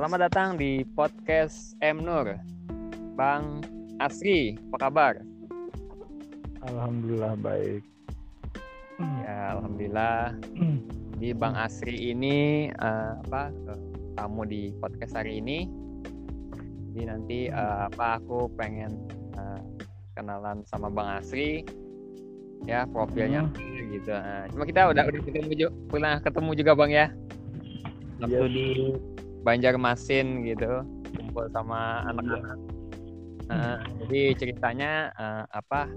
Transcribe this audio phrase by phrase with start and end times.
[0.00, 2.32] Selamat datang di podcast M Nur.
[3.20, 3.60] Bang
[4.00, 5.20] Asri, apa kabar?
[6.64, 7.84] Alhamdulillah baik.
[8.96, 10.40] Ya, alhamdulillah.
[11.20, 13.52] Di Bang Asri ini uh, apa
[14.16, 15.68] tamu di podcast hari ini.
[16.96, 19.04] Jadi nanti uh, apa aku pengen
[19.36, 19.60] uh,
[20.16, 21.60] kenalan sama Bang Asri.
[22.64, 23.92] Ya, profilnya Hmm.
[23.92, 24.16] gitu.
[24.16, 27.12] Nah, cuma kita udah udah ketemu juga, pernah ketemu juga Bang ya.
[28.16, 28.66] Waktu Iya di
[29.42, 30.84] Banjarmasin gitu,
[31.16, 32.58] kumpul sama anak-anak.
[33.50, 35.90] Nah, jadi ceritanya uh, apa?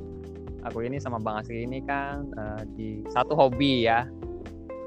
[0.71, 4.07] Aku ini sama Bang Asri ini kan uh, di satu hobi ya,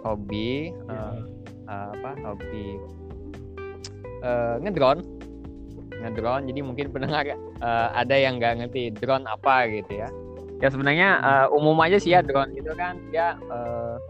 [0.02, 1.20] hobi uh,
[1.69, 2.11] uh, apa?
[2.24, 2.80] Hobi
[4.27, 5.05] uh, ngedrone,
[6.02, 6.45] ngedrone.
[6.50, 7.28] Jadi mungkin pendengar
[7.62, 10.09] uh, ada yang nggak ngerti drone apa gitu ya.
[10.59, 14.00] Ya sebenarnya uh, umum aja sih ya drone itu kan dia uh,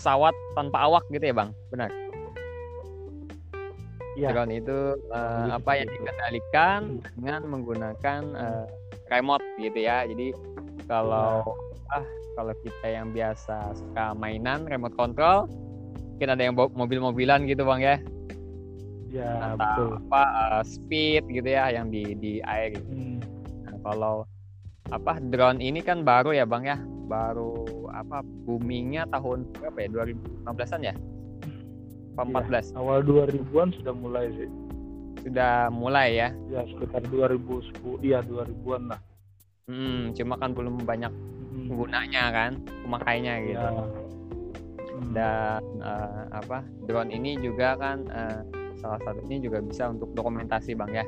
[0.00, 1.92] pesawat tanpa awak gitu ya bang, benar?
[4.12, 4.28] Iya.
[4.36, 5.96] Drone itu uh, apa yang seperti itu.
[6.04, 6.80] dikendalikan
[7.16, 8.64] dengan menggunakan uh,
[9.08, 10.04] remote gitu ya.
[10.04, 10.36] Jadi
[10.84, 11.40] kalau
[11.92, 12.04] ah
[12.36, 15.48] kalau kita yang biasa suka mainan remote control,
[16.16, 17.96] mungkin ada yang mobil-mobilan gitu bang ya,
[19.12, 19.88] Ya atau betul.
[20.08, 20.22] apa
[20.56, 22.72] uh, speed gitu ya yang di di air.
[22.76, 22.88] gitu.
[22.88, 23.20] Hmm.
[23.68, 24.16] Nah, kalau
[24.92, 26.76] apa drone ini kan baru ya bang ya,
[27.08, 29.88] baru apa boomingnya tahun berapa ya
[30.48, 30.94] 2015an ya?
[32.12, 32.34] Apa Iya.
[32.44, 34.50] 14 Awal 2000-an sudah mulai sih.
[35.22, 36.28] sudah mulai ya.
[36.48, 39.00] Ya sekitar 2010, iya 2000-an lah.
[39.64, 41.68] Hmm, cuma kan belum banyak Hmm.
[41.68, 42.52] penggunanya kan,
[42.82, 43.62] pemakainya gitu.
[43.62, 43.86] Ya.
[44.90, 45.12] Hmm.
[45.12, 48.40] Dan eh, apa drone ini juga kan eh,
[48.76, 51.06] salah satunya juga bisa untuk dokumentasi bang ya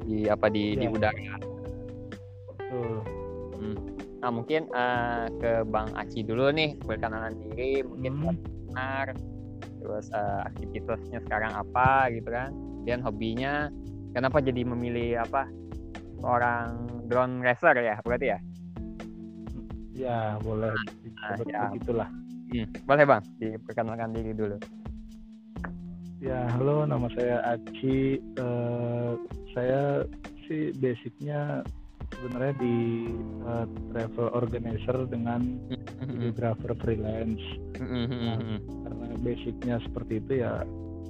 [0.00, 0.92] di apa di di Iya.
[0.92, 1.34] udara.
[2.48, 2.94] Betul.
[3.54, 3.76] Hmm.
[4.18, 8.36] Nah mungkin eh, ke bang Aci dulu nih perkenalan diri, mungkin Hmm.
[8.68, 9.06] benar,
[9.82, 12.54] terus eh, aktivitasnya sekarang apa gitu kan,
[12.86, 13.68] dan hobinya
[14.14, 15.50] kenapa jadi memilih apa
[16.22, 18.38] orang drone racer ya berarti ya?
[19.92, 20.72] Ya boleh.
[21.20, 21.68] Ah, Seperti ya.
[21.68, 22.08] begitulah.
[22.52, 22.66] Hmm.
[22.88, 24.56] Boleh bang diperkenalkan diri dulu.
[26.22, 28.22] Ya halo nama saya Aci.
[28.22, 29.12] Eh,
[29.52, 30.06] saya
[30.48, 31.60] sih basicnya
[32.22, 32.76] sebenarnya di
[33.42, 35.58] eh, travel organizer dengan
[36.06, 37.42] videographer freelance.
[38.86, 40.62] karena basicnya seperti itu ya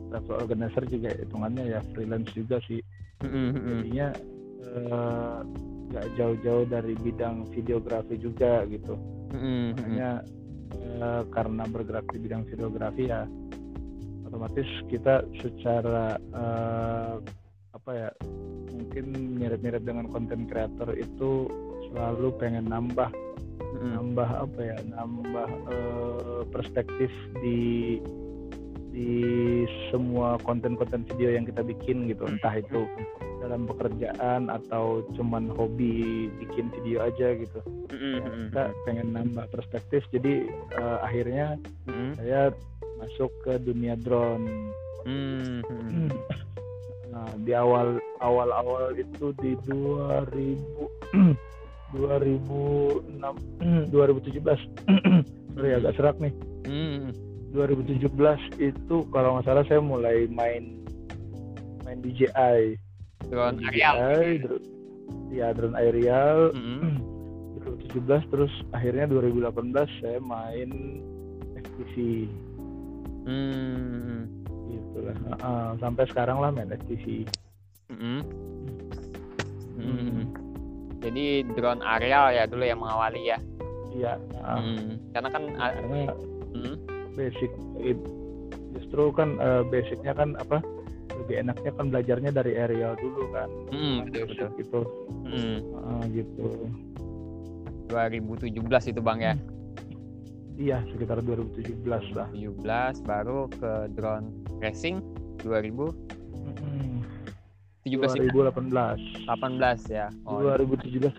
[0.08, 2.80] travel organizer juga hitungannya ya freelance juga sih.
[3.22, 4.08] Jadinya
[4.64, 5.38] eh,
[5.92, 8.96] nggak jauh-jauh dari bidang videografi juga gitu.
[9.76, 10.24] Makanya
[10.80, 13.28] eh, karena bergerak di bidang videografi ya
[14.32, 17.14] otomatis kita secara eh,
[17.72, 18.10] apa ya
[18.72, 19.04] mungkin
[19.40, 21.48] mirip-mirip dengan konten kreator itu
[21.88, 23.08] selalu pengen nambah
[23.80, 27.08] nambah apa ya nambah eh, perspektif
[27.40, 27.98] di
[28.92, 29.12] di
[29.88, 32.28] semua konten-konten video yang kita bikin gitu.
[32.28, 32.84] Entah itu
[33.40, 37.60] dalam pekerjaan atau cuman hobi bikin video aja gitu.
[37.88, 40.04] Kita pengen nambah perspektif.
[40.12, 41.56] Jadi eh, akhirnya
[42.20, 42.52] saya
[43.00, 44.46] masuk ke dunia drone
[47.12, 50.32] nah di awal awal awal itu di 2000
[51.92, 53.20] 2006
[53.92, 56.32] 2017 sorry agak serak nih
[57.52, 58.08] 2017
[58.56, 60.80] itu kalau nggak salah saya mulai main
[61.84, 62.80] main DJI
[63.28, 63.94] Drone Main aerial.
[63.94, 64.64] DJI, dr-
[65.30, 66.96] ya drone aerial Mm-mm.
[67.92, 69.52] 2017 terus akhirnya 2018
[70.00, 70.70] saya main
[71.60, 72.24] FPV
[73.22, 74.41] Hmm.
[74.92, 77.24] Gitu lah Heeh, sampai sekarang lah main FPV
[77.88, 78.20] Mm-mm.
[79.74, 80.24] Mm.
[81.02, 83.38] Jadi drone aerial ya dulu yang mengawali ya.
[83.90, 84.60] iya heeh.
[84.62, 84.92] Mm.
[85.10, 86.00] Karena kan ah, karena
[86.52, 86.74] mm,
[87.12, 88.10] basic it-
[88.72, 90.62] justru kan eh, basicnya kan apa
[91.12, 94.48] lebih enaknya kan belajarnya dari aerial dulu kan mm, betul betul.
[94.56, 94.80] gitu
[95.22, 95.58] Mm.
[95.60, 96.48] Heeh, gitu
[97.88, 98.56] 2017
[98.88, 99.34] itu bang ya.
[100.54, 101.84] iya sekitar 2017
[102.14, 102.56] lah 17
[103.02, 104.28] baru ke drone
[104.62, 105.02] racing
[105.42, 105.90] 2017
[106.46, 107.02] Mm-mm.
[107.82, 108.06] juga
[108.54, 110.06] 2018 18 ya.
[110.22, 111.18] Oh, 2017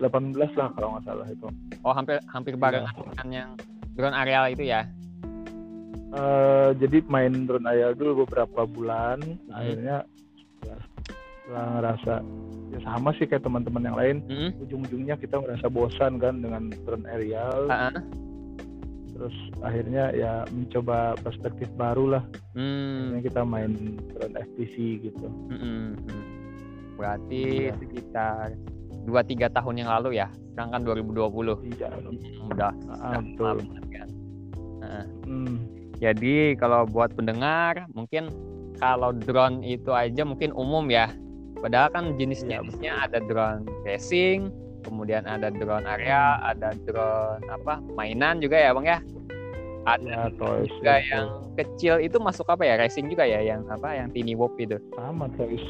[0.56, 1.48] lah kalau nggak salah itu
[1.84, 3.50] oh hampir hampir barengan dengan yang
[3.92, 4.88] drone aerial itu ya.
[6.10, 9.20] Eh, jadi main drone aerial dulu beberapa bulan
[9.50, 10.08] akhirnya
[10.64, 10.80] setelah,
[11.76, 12.14] ngerasa
[12.72, 14.50] ya sama sih kayak teman-teman yang lain Mm.
[14.64, 18.02] ujung-ujungnya kita ngerasa bosan kan dengan drone aerial Ah, ah.
[19.14, 23.18] Terus akhirnya ya mencoba perspektif baru lah Hmm.
[23.18, 23.72] kita main
[24.10, 25.94] drone FPV gitu Mm-mm.
[26.94, 27.74] Berarti Iya.
[27.74, 28.54] sekitar
[29.04, 30.30] 2-3 tahun yang lalu ya.
[30.54, 31.58] Sekarang kan 2020.
[31.66, 32.72] iya Hmm, Udah
[33.02, 34.08] ah, betul banget kan.
[34.78, 35.56] Nah, Hmm.
[35.98, 38.30] Jadi kalau buat pendengar mungkin
[38.76, 41.10] kalau drone itu aja mungkin umum ya.
[41.58, 44.50] Padahal kan jenisnya jenisnya ada drone racing,
[44.84, 48.98] kemudian ada drone area, ada drone apa mainan juga ya bang ya.
[49.84, 51.08] Ada ya toys juga itu.
[51.10, 54.76] yang kecil itu masuk apa ya racing juga ya yang apa yang tiny whoop itu.
[54.92, 55.60] sama toys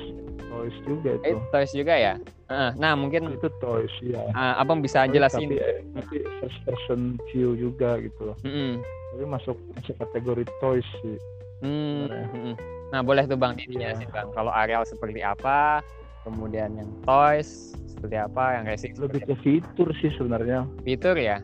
[0.46, 2.14] toys juga Eh, itu toys juga ya.
[2.76, 5.50] Nah mungkin itu toys ya uh, abang bisa Toys, jelasin.
[5.50, 7.00] tapi eh, tapi first person
[7.32, 8.78] view juga gitu loh Mm-mm.
[9.10, 11.18] tapi masuk masuk kategori toys sih
[11.58, 12.28] Hmm, Sebenarnya.
[12.30, 12.54] mm-mm.
[12.92, 13.66] Nah boleh tuh bang Iya.
[13.66, 14.28] dijelasin bang.
[14.30, 15.80] Kalau areal seperti apa,
[16.24, 21.38] kemudian yang toys seperti apa, yang racing lebih seperti ke fitur sih sebenarnya fitur ya.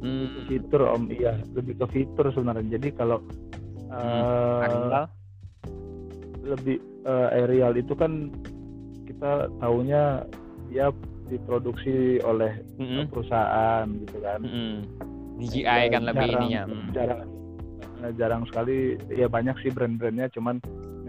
[0.00, 3.20] Hmm, fitur om iya lebih ke fitur sebenarnya jadi kalau
[3.92, 5.04] eh, areal.
[6.40, 8.32] lebih eh, aerial itu kan
[9.04, 10.24] kita taunya
[10.72, 10.88] dia
[11.28, 14.74] diproduksi oleh Mm-mm, perusahaan gitu kan mm-mm.
[15.38, 16.62] DJI kan lebih jarang, ininya.
[16.66, 16.88] mm.
[16.96, 17.20] jarang
[18.16, 20.58] jarang sekali ya banyak sih brand-brandnya cuman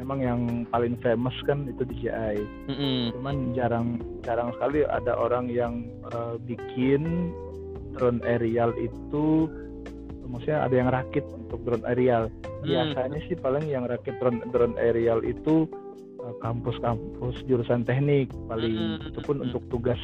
[0.02, 0.42] memang yang
[0.74, 3.88] paling famous kan itu DJI Mm-mm, cuman jarang
[4.26, 7.30] jarang sekali ada orang yang eh, bikin
[7.94, 9.46] drone aerial itu
[10.26, 12.28] maksudnya ada yang rakit untuk drone aerial
[12.62, 12.70] Hmm.
[12.94, 15.66] biasanya sih paling yang rakit drone drone aerial itu
[16.22, 19.10] eh, kampus-kampus jurusan teknik paling Hmm.
[19.10, 19.46] itu pun Hmm.
[19.50, 19.98] untuk tugas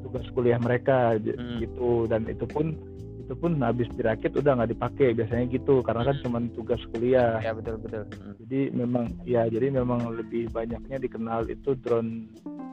[0.00, 1.60] tugas kuliah mereka Hmm.
[1.60, 2.76] gitu dan itu pun
[3.22, 6.22] itu pun habis dirakit udah nggak dipakai biasanya gitu karena kan Hmm.
[6.22, 8.02] cuma tugas kuliah Ya betul betul.
[8.10, 8.34] Mm.
[8.40, 12.26] jadi memang ya jadi memang lebih banyaknya dikenal itu drone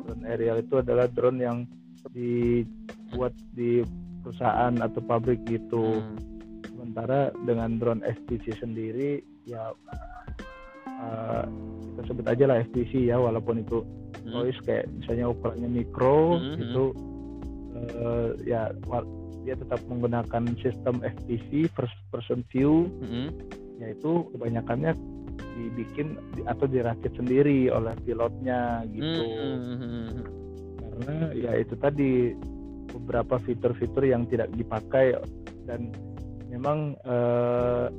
[0.03, 1.57] drone aerial itu adalah drone yang
[2.09, 3.85] dibuat di
[4.19, 6.17] perusahaan atau pabrik gitu Mm.
[6.69, 9.11] sementara dengan drone FPV sendiri
[9.43, 9.69] ya
[10.97, 11.45] eh,
[11.91, 13.83] kita sebut aja lah FPV ya walaupun itu
[14.25, 16.61] toys kayak misalnya ukurannya mikro Hmm, hmm.
[16.61, 16.83] itu
[17.71, 18.61] eh, ya
[19.49, 23.33] dia tetap menggunakan sistem FPV first person view Mm-mm.
[23.81, 24.93] yaitu kebanyakannya
[25.57, 30.21] dibikin di- atau dirakit sendiri oleh pilotnya gitu Mm-mm.
[31.01, 32.37] karena ya itu tadi
[32.93, 35.17] beberapa fitur-fitur yang tidak dipakai
[35.65, 35.89] dan
[36.53, 37.89] memang eh,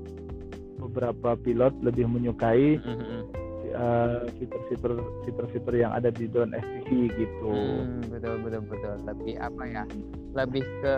[0.79, 3.27] beberapa pilot lebih menyukai Mm-mm.
[3.73, 8.95] Eh, fitur-fitur fitur-fitur yang ada di drone FPV gitu Hmm, betul betul betul.
[9.05, 9.85] Lebih apa ya?
[10.33, 10.95] Lebih ke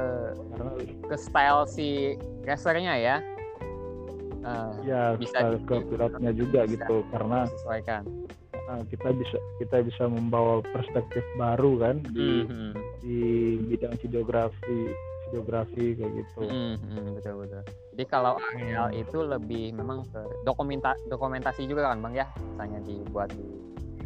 [0.51, 0.73] karena
[1.07, 1.89] ke style si
[2.43, 3.17] racernya ya.
[4.43, 8.03] Eh, ya Bisa ke pilotnya juga bisa gitu karena disesuaikan.
[8.53, 12.71] eh, kita bisa kita bisa membawa perspektif baru kan di Mhm.
[13.01, 13.19] di
[13.69, 14.91] bidang videografi
[15.33, 17.63] videografi kayak gitu Mm, mm, betul betul.
[17.97, 23.33] Jadi kalau areal itu lebih memang ke dokumenta dokumentasi juga kan bang ya, misalnya dibuat
[23.33, 23.49] di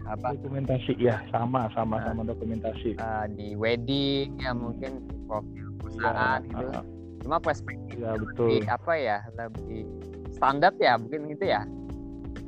[0.07, 2.05] apa dokumentasi ya sama sama Nah.
[2.07, 6.67] sama dokumentasi eh, di wedding ya mungkin di profil perusahaan Ya, gitu.
[6.73, 6.85] ah,
[7.19, 9.83] Cuma perspektif ya betul lebih apa ya lebih
[10.31, 11.67] standar ya mungkin gitu ya,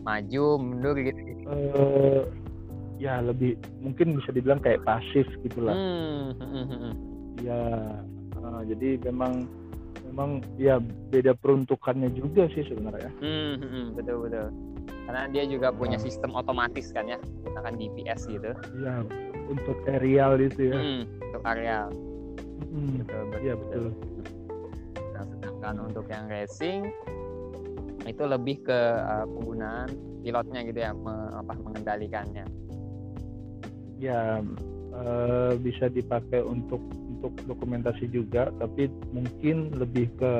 [0.00, 1.18] maju mundur gitu.
[1.42, 2.22] Eh,
[2.96, 6.94] ya lebih mungkin bisa dibilang kayak pasif gitulah Hmm, hmm, hmm, hmm.
[7.40, 7.58] ya
[8.48, 9.44] eh, jadi memang
[10.04, 10.80] memang ya
[11.12, 14.48] beda peruntukannya juga sih sebenarnya Hmm, hmm, hmm, betul betul.
[15.08, 16.04] Karena dia juga punya Ah.
[16.04, 18.52] sistem otomatis kan ya, menggunakan GPS gitu.
[18.78, 19.00] ya
[19.48, 21.88] untuk aerial itu ya Hmm, untuk areal.
[22.68, 23.40] Hmm, Betul betul.
[23.40, 23.84] ya betul
[25.08, 26.80] Nah, sedangkan untuk yang racing
[28.04, 29.88] itu lebih ke uh, penggunaan
[30.20, 32.44] pilotnya gitu ya, me- apa mengendalikannya.
[33.98, 34.38] ya
[34.94, 36.78] eh, bisa dipakai untuk
[37.18, 40.32] untuk dokumentasi juga tapi mungkin lebih ke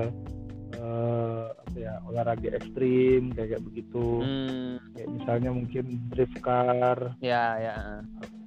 [0.71, 7.77] eh, apa ya olahraga ekstrim kayak begitu Hmm, kayak misalnya mungkin drift car ya ya.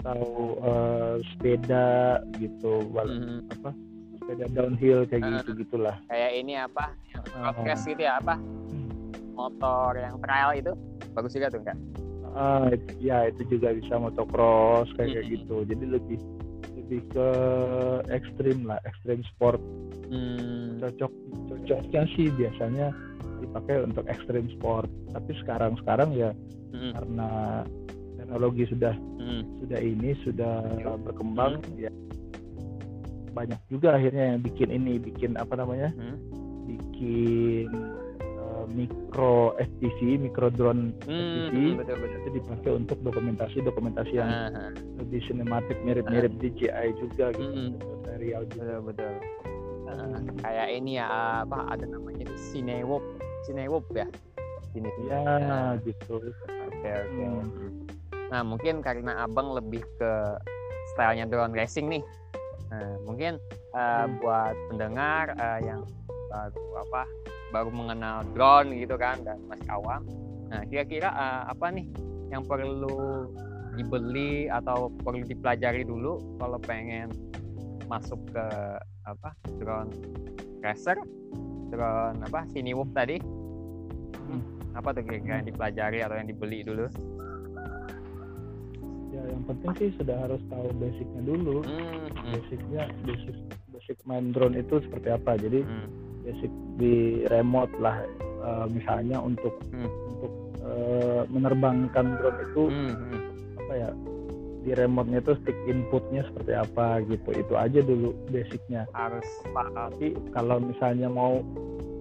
[0.02, 0.24] atau
[0.58, 1.90] eh, sepeda
[2.40, 3.76] gitu Hmm, apa
[4.18, 5.32] sepeda downhill kayak Ah.
[5.38, 6.96] gitu gitulah kayak ini apa?
[7.12, 7.52] Yang Ah.
[7.52, 8.36] podcast gitu ya apa?
[9.32, 10.72] Motor yang trail itu
[11.12, 11.78] bagus juga tuh enggak?
[12.32, 15.34] Ah, it- ya itu juga bisa motocross kayak kayak Hmm.
[15.36, 16.20] gitu jadi lebih
[16.92, 17.30] lebih ke
[18.12, 19.64] ekstrim lah ekstrim sport.
[20.12, 21.08] Hmm, cocok
[21.48, 22.92] cocoknya sih biasanya
[23.40, 24.92] dipakai untuk ekstrim sport.
[25.16, 26.36] Tapi sekarang sekarang ya
[26.76, 27.30] hmm, karena
[28.20, 29.64] teknologi sudah hmm.
[29.64, 30.68] sudah ini sudah
[31.08, 31.88] berkembang ya
[33.32, 35.96] banyak juga akhirnya yang bikin ini bikin apa namanya?
[35.96, 36.20] Hmm.
[36.68, 37.72] bikin
[38.62, 42.18] eh, mikro FPV mikro drone Hmm, FPV betul betul.
[42.18, 47.82] itu dipakai untuk dokumentasi dokumentasi yang ah, lebih sinematik mirip-mirip DJI juga gitu Mm-mm.
[48.06, 49.14] serial juga betul betul.
[49.92, 51.08] Ah, kayak ini ya
[51.42, 53.04] apa ada namanya itu Cinewop,
[53.44, 54.08] Cinewop ya.
[54.72, 55.20] Jenisnya.
[55.20, 56.32] ya gitu
[56.64, 57.26] Oke oke.
[57.28, 57.72] Hmm.
[58.32, 60.12] Nah mungkin karena abang lebih ke
[60.90, 62.04] stylenya drone racing nih.
[62.72, 63.36] Nah mungkin
[63.76, 64.16] uh, Hmm.
[64.18, 65.84] buat pendengar uh, yang
[66.32, 67.04] baru apa
[67.52, 70.02] baru mengenal drone gitu kan dan masih awam.
[70.48, 71.88] Nah kira-kira uh, apa nih
[72.32, 73.28] yang perlu
[73.76, 77.12] dibeli atau perlu dipelajari dulu kalau pengen
[77.88, 78.46] masuk ke
[79.04, 79.92] apa drone
[80.64, 80.96] racer
[81.72, 84.76] drone apa Wolf tadi hmm.
[84.76, 86.88] apa tuh kira-kira yang dipelajari atau yang dibeli dulu
[89.12, 92.08] ya yang penting sih sudah harus tahu basicnya dulu hmm.
[92.16, 92.32] hmm.
[92.32, 93.36] basicnya basic
[93.72, 96.11] basic main drone itu seperti apa jadi hmm.
[96.22, 98.02] Basic di remote lah
[98.42, 99.90] uh, misalnya untuk hmm.
[100.18, 100.34] untuk
[100.66, 102.94] uh, menerbangkan drone itu hmm.
[102.94, 103.22] hmm.
[103.66, 103.90] apa ya
[104.62, 109.26] di remote-nya itu stick inputnya seperti apa gitu itu aja dulu basicnya harus
[109.74, 111.42] tapi kalau misalnya mau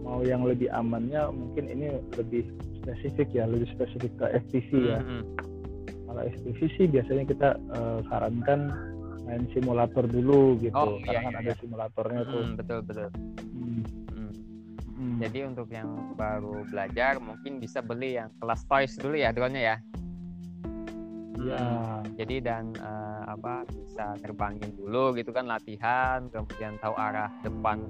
[0.04, 2.44] mau yang lebih amannya mungkin ini lebih
[2.84, 5.24] spesifik ya lebih spesifik ke FPV ya hmm.
[6.04, 8.68] kalau FPV sih biasanya kita uh, sarankan
[9.24, 11.40] main simulator dulu gitu oh, karena iya, kan iya.
[11.46, 13.08] ada simulatornya hmm, tuh betul betul
[15.00, 15.16] Hmm.
[15.16, 19.76] Jadi untuk yang baru belajar mungkin bisa beli yang kelas toys dulu ya drone-nya ya.
[21.40, 21.56] Iya.
[21.56, 22.04] Hmm.
[22.20, 27.80] Jadi dan uh, apa bisa terbangin dulu gitu kan latihan, kemudian tahu arah depan,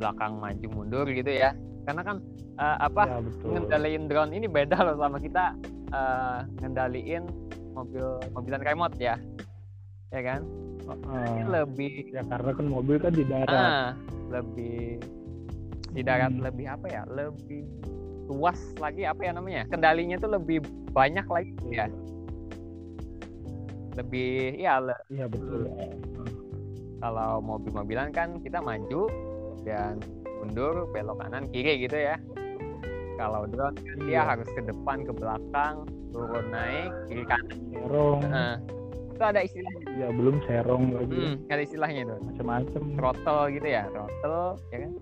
[0.00, 1.52] belakang, maju, mundur gitu ya.
[1.84, 2.16] Karena kan
[2.56, 5.52] uh, apa ya, ngendaliin drone ini beda loh sama kita
[5.92, 7.28] uh, ngendaliin
[7.76, 9.20] mobil mobilan remote ya.
[10.16, 10.48] Ya kan?
[10.88, 13.52] Uh, ini lebih ya karena kan mobil kan di darat.
[13.52, 13.88] Uh,
[14.32, 14.96] lebih
[15.94, 16.42] di darat hmm.
[16.42, 17.62] lebih apa ya lebih
[18.26, 20.58] luas lagi apa ya namanya kendalinya tuh lebih
[20.90, 21.86] banyak lagi ya.
[23.94, 25.70] Lebih ya le iya betul.
[26.98, 29.06] Kalau mobil-mobilan kan kita maju
[29.62, 30.02] dan
[30.42, 32.18] mundur belok kanan kiri gitu ya.
[33.14, 34.06] Kalau drone kan iya.
[34.10, 37.58] dia harus ke depan ke belakang turun naik kiri kanan.
[37.70, 38.20] Serong.
[38.26, 38.58] Nah,
[39.14, 39.86] itu ada istilahnya.
[39.94, 41.14] Ya belum serong lagi.
[41.14, 42.16] Hmm, ada istilahnya itu.
[42.18, 42.82] Macam-macam.
[42.98, 44.92] Throttle gitu ya throttle ya kan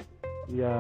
[0.51, 0.75] ya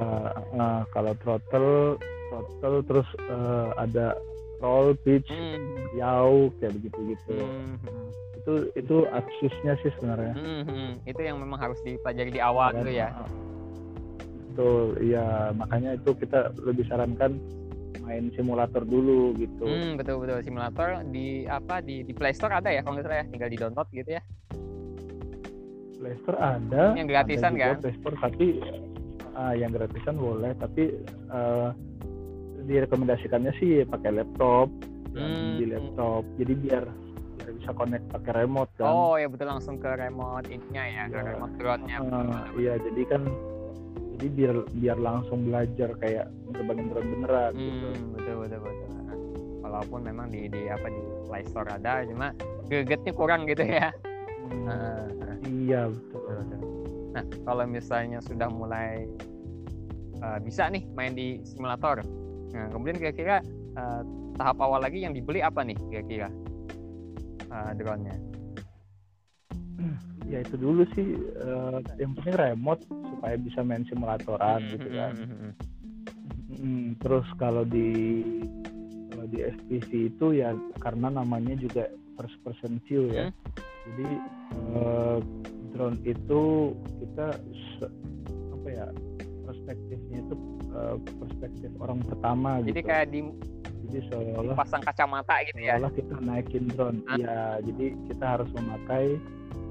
[0.58, 2.00] uh, kalau throttle
[2.32, 4.16] throttle terus uh, ada
[4.62, 5.98] roll pitch hmm.
[5.98, 7.74] yaw kayak begitu gitu hmm.
[8.42, 10.34] itu itu aksesnya sih sebenarnya.
[10.34, 13.14] Hmm, itu yang memang harus dipelajari di awal gitu ya.
[14.50, 15.54] Betul iya.
[15.54, 17.38] Makanya itu kita lebih sarankan
[18.02, 19.62] main simulator dulu gitu.
[19.62, 20.42] Hmm, betul betul.
[20.42, 23.26] Simulator di apa di di Play Store ada ya kalau nggak salah ya?
[23.30, 24.22] Tinggal di download gitu ya.
[26.02, 26.82] Play Store ada.
[26.98, 27.74] Yang gratisan ada kan?
[27.78, 28.46] Play Store tapi
[29.36, 30.92] uh, yang gratisan boleh tapi
[31.32, 31.72] uh,
[32.62, 34.70] direkomendasikannya sih pakai laptop
[35.12, 35.58] hmm.
[35.58, 36.22] di laptop.
[36.38, 36.84] Jadi biar
[37.42, 38.86] biar bisa connect pakai remote kan.
[38.86, 41.10] Oh ya betul langsung ke remote ininya ya, ya.
[41.10, 43.22] ke remote drone-nya uh, iya jadi kan
[44.14, 47.86] jadi biar biar langsung belajar kayak nerbangin drone beneran hmm, gitu.
[48.14, 48.88] betul betul betul.
[49.62, 52.30] Walaupun memang di di apa di Play Store ada cuma
[52.70, 53.90] gregetnya kurang gitu ya.
[54.46, 55.06] Hmm, uh,
[55.48, 56.81] iya betul, betul, betul
[57.12, 59.04] Nah, kalau misalnya sudah mulai
[60.24, 62.00] uh, bisa nih main di simulator,
[62.56, 63.44] nah kemudian kira-kira
[63.76, 64.02] uh,
[64.40, 66.28] tahap awal lagi yang dibeli apa nih kira-kira
[67.52, 68.16] uh, drone-nya?
[70.32, 71.12] Ya itu dulu sih
[71.44, 75.12] uh, yang penting remote supaya bisa main simulatoran hmm, gitu hmm, kan.
[75.12, 75.52] Hmm,
[76.56, 78.22] hmm, terus kalau di
[79.12, 83.28] kalau di FPV itu ya karena namanya juga first person view ya.
[83.84, 84.08] Jadi
[84.72, 85.20] uh,
[85.74, 87.26] drone itu kita
[88.54, 88.86] apa ya
[89.48, 90.34] perspektifnya itu
[90.72, 92.88] uh, perspektif orang pertama jadi gitu.
[92.88, 93.20] kayak di
[93.90, 97.16] jadi seolah pasang kacamata gitu ya seolah kita naikin drone ah.
[97.18, 99.18] ya jadi kita harus memakai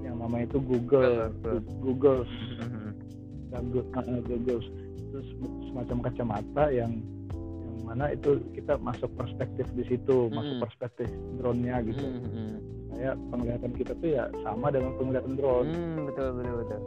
[0.01, 2.22] yang namanya itu Google Google, Google.
[4.25, 4.62] Google
[5.12, 5.27] terus
[5.72, 7.03] semacam kacamata yang
[7.91, 10.31] mana itu kita masuk perspektif di situ hmm.
[10.31, 12.00] masuk perspektif drone-nya gitu.
[12.00, 12.71] Hmm
[13.01, 15.69] ya penglihatan kita tuh ya sama dengan penglihatan drone.
[15.74, 16.81] Hmm, betul betul betul.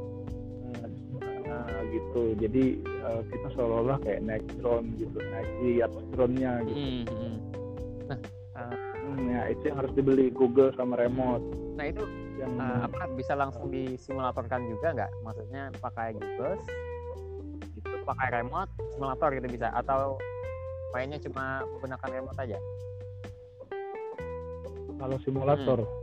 [1.45, 2.23] Nah, gitu.
[2.39, 2.65] Jadi
[3.03, 6.79] uh, kita seolah-olah kayak naik drone gitu naik di atas drone-nya gitu.
[6.79, 7.37] Hmm, hmm.
[8.11, 8.19] nah
[8.59, 11.43] uh, hmm, ya itu yang harus dibeli Google sama remote.
[11.75, 12.07] nah itu
[12.39, 15.11] yang uh, apa bisa langsung disimulatorkan juga nggak?
[15.27, 16.59] Maksudnya pakai Google
[17.75, 19.75] itu pakai remote simulator gitu bisa?
[19.75, 20.19] Atau
[20.95, 22.59] mainnya cuma menggunakan remote aja?
[24.95, 25.79] Kalau simulator.
[25.83, 26.03] Hmm.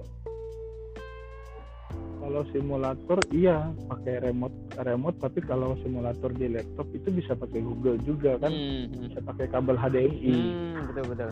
[2.22, 4.54] Kalau simulator iya pakai remote
[4.86, 8.52] remote tapi kalau simulator di laptop itu bisa pakai Google juga kan.
[8.52, 8.94] Hmm.
[8.94, 11.30] bisa pakai kabel HDMI hmm, betul betul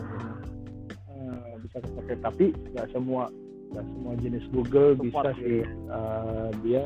[1.14, 3.30] uh, bisa pakai tapi nggak semua
[3.70, 5.62] nggak semua jenis Google support, bisa sih.
[5.86, 6.82] Uh, dia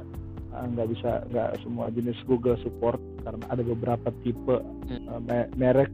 [0.52, 5.08] eh, nggak uh, bisa nggak semua jenis Google support karena ada beberapa tipe hmm.
[5.08, 5.88] uh, merek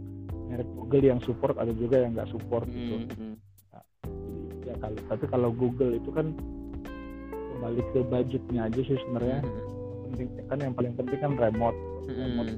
[0.50, 2.74] merek Google yang support ada juga yang nggak support hmm.
[2.74, 3.34] gitu hmm.
[3.70, 3.84] nah,
[4.66, 6.34] ya kalau tapi kalau Google itu kan
[7.60, 10.16] balik ke budgetnya aja sih sebenarnya hmm.
[10.18, 11.78] penting kan yang paling penting kan remote
[12.10, 12.18] hmm.
[12.18, 12.52] remote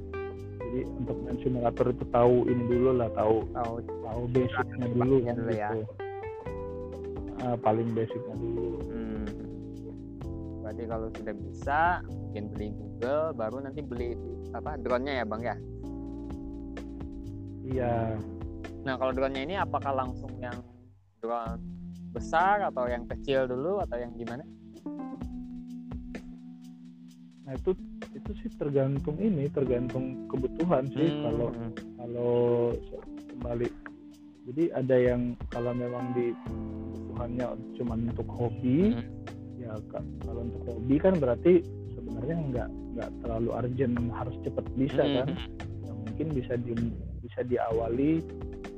[0.62, 5.52] jadi untuk main simulator itu tahu ini dulu lah tahu tahu tahu basicnya dulu, dulu
[5.52, 5.68] ya.
[5.68, 5.80] gitu.
[7.44, 9.24] uh, paling basicnya dulu hmm.
[10.64, 14.16] berarti kalau sudah bisa mungkin beli Google baru nanti beli
[14.56, 15.56] apa drone-nya ya bang ya
[17.64, 18.18] iya.
[18.82, 20.58] Nah kalau drone-nya ini apakah langsung yang
[21.18, 21.62] drone
[22.12, 24.42] besar atau yang kecil dulu atau yang gimana?
[27.42, 27.70] Nah itu
[28.12, 31.48] itu sih tergantung ini tergantung kebutuhan sih Hmm, kalau
[31.96, 32.34] kalau
[33.30, 33.68] kembali.
[34.42, 37.46] Jadi ada yang kalau memang di kebutuhannya
[37.78, 39.06] cuma untuk hobi Hmm.
[39.56, 41.62] ya ka- kalau untuk hobi kan berarti
[41.94, 45.28] sebenarnya nggak nggak terlalu urgent harus cepat bisa Hmm, kan?
[45.80, 46.72] Ya, mungkin bisa di
[47.32, 48.20] bisa diawali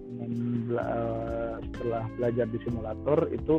[0.06, 0.30] dengan
[0.64, 3.54] bela- eh, setelah belajar di simulator itu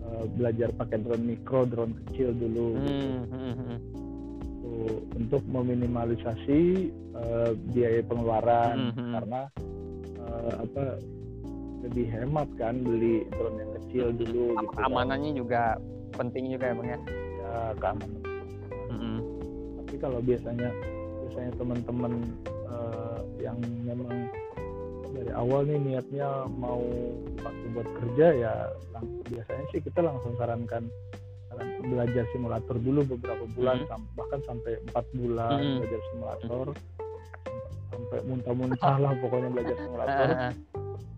[0.00, 3.78] eh, belajar pakai drone mikro drone kecil dulu Hmm, hmm, hmm.
[4.58, 6.60] Tuh, untuk meminimalisasi
[7.14, 9.06] eh, biaya pengeluaran Mhm.
[9.14, 9.40] karena
[10.18, 10.82] eh, apa
[11.80, 14.82] lebih hemat kan beli drone yang kecil dulu gitu kan.
[14.82, 15.78] keamanannya juga
[16.12, 16.98] penting juga ya bang ya
[17.38, 18.22] ya keamanan
[18.88, 19.20] Hmm,
[19.78, 20.74] tapi kalau biasanya
[21.22, 22.12] biasanya teman-teman
[22.68, 24.28] eh, yang memang
[25.10, 26.78] dari awal nih niatnya mau
[27.36, 28.52] pakai buat kerja ya
[28.90, 30.86] lang- biasanya sih kita langsung sarankan
[31.48, 33.88] saran belajar simulator dulu beberapa bulan Mhm.
[33.88, 35.74] sam- bahkan sampai empat bulan Mhm.
[35.78, 36.66] belajar simulator
[37.88, 40.52] sampai muntah-muntah lah pokoknya belajar simulator Ah, ah,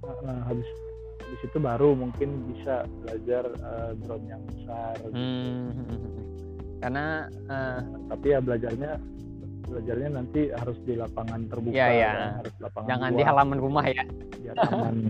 [0.00, 0.66] Nah, nah, habis
[1.20, 5.12] habis itu baru mungkin bisa belajar eh, drone yang besar gitu.
[5.12, 6.22] hmm, hmm, hmm.
[6.80, 7.78] karena eh,
[8.08, 8.92] tapi ya belajarnya
[9.70, 12.10] belajarnya nanti harus di lapangan terbuka iya.
[12.10, 14.04] kan, harus lapangan jangan luas, di halaman rumah ya.
[14.36, 14.94] Biar aman.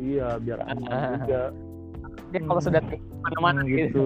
[0.00, 1.12] Iya biar aman Ah.
[1.18, 1.42] juga.
[2.30, 3.20] Dia kalau sudah Hmm.
[3.20, 3.84] mana-mana Hmm, gitu.
[3.84, 4.04] gitu.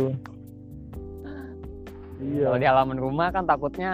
[2.21, 2.45] Iya.
[2.47, 3.91] Kalau di halaman rumah kan takutnya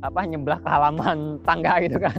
[0.00, 2.18] apa nyebelah ke halaman tangga gitu kan.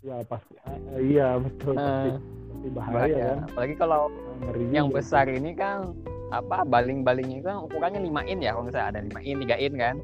[0.00, 2.16] Ya pasti ah, iya betul pasti, Eh,
[2.48, 3.18] pasti bahaya bahaya.
[3.20, 3.38] kan?
[3.44, 4.00] apalagi kalau
[4.40, 5.92] ngeri yang besar ini kan
[6.30, 9.74] apa baling-balingnya itu kan ukurannya 5 in ya kalau misalnya ada 5 in 3 in
[9.74, 9.96] kan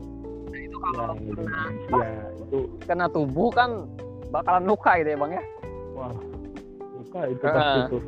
[0.87, 1.42] ya, gitu.
[1.90, 3.70] ya itu kena tubuh kan
[4.29, 5.42] bakalan luka gitu ya bang ya
[5.92, 6.12] wah
[6.94, 7.87] buka itu pasti Ah.
[7.88, 8.03] tuh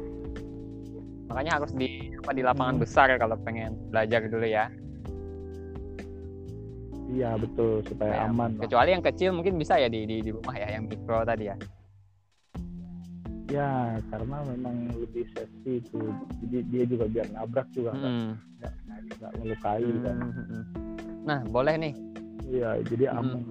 [1.26, 2.82] makanya harus di apa di lapangan Hmm.
[2.82, 4.66] besar kalau pengen belajar dulu ya
[7.08, 8.62] iya betul supaya Supaya aman lah.
[8.62, 11.56] kecuali yang kecil mungkin bisa ya di di, di rumah ya yang mikro tadi ya
[13.46, 13.70] ya
[14.10, 16.02] karena memang lebih safety itu
[16.42, 18.32] jadi dia juga biar nabrak juga nggak Hmm.
[19.12, 20.64] nggak melukai kan Hmm, hmm.
[21.22, 21.94] nah boleh nih
[22.44, 23.20] iya jadi Hmm.
[23.22, 23.42] aman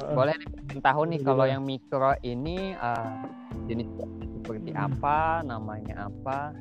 [0.00, 0.34] Ah, boleh
[0.80, 3.12] tahu nih kalau yang mikro ini eh,
[3.68, 3.86] jenis
[4.40, 4.88] seperti Hmm.
[4.88, 6.56] apa namanya apa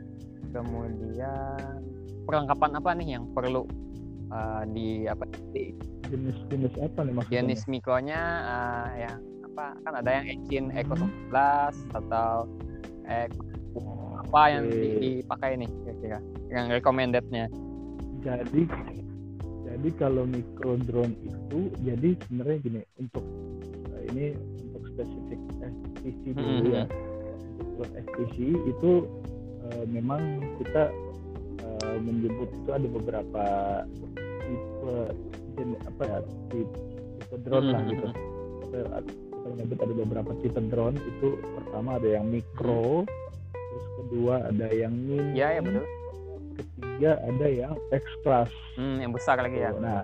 [0.51, 1.79] kemudian
[2.27, 3.63] perlengkapan apa nih yang perlu
[4.29, 5.23] eh, di apa
[5.55, 5.71] di
[6.11, 9.17] jenis jenis apa nih maksudnya jenis mikronya eh, yang
[9.51, 11.07] apa kan ada yang engine Eco Hmm.
[11.31, 12.31] 11 atau
[13.07, 14.67] Eco Oh, apa yang
[14.99, 16.19] dipakai nih kira-kira
[16.51, 17.47] yang recommendednya
[18.19, 18.67] jadi
[19.81, 23.25] jadi kalau micro drone itu jadi sebenarnya gini untuk
[23.89, 24.25] eh, ini
[24.69, 26.69] untuk spesifik SPC dulu Mhm.
[26.69, 26.85] ya.
[27.57, 28.91] Untuk drone itu
[29.65, 30.21] eh, memang
[30.61, 30.93] kita
[31.59, 33.43] eh, menyebut itu ada beberapa
[34.13, 34.95] tipe
[35.51, 36.17] jenis apa ya
[36.47, 36.77] tipe,
[37.17, 37.89] tipe drone lah Mhm.
[37.89, 38.07] gitu.
[38.61, 40.97] Kita, kita menyebut ada beberapa tipe drone.
[40.97, 43.01] Itu pertama ada yang mikro
[43.51, 45.85] terus kedua ada yang mini ya ya betul.
[46.51, 48.49] ketiga ada yang X class.
[48.77, 50.01] hmm, yang besar lagi ya Nah,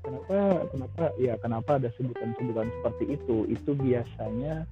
[0.00, 0.38] kenapa
[0.72, 3.36] kenapa ya kenapa ada sebutan-sebutan seperti itu?
[3.46, 4.64] Itu biasanya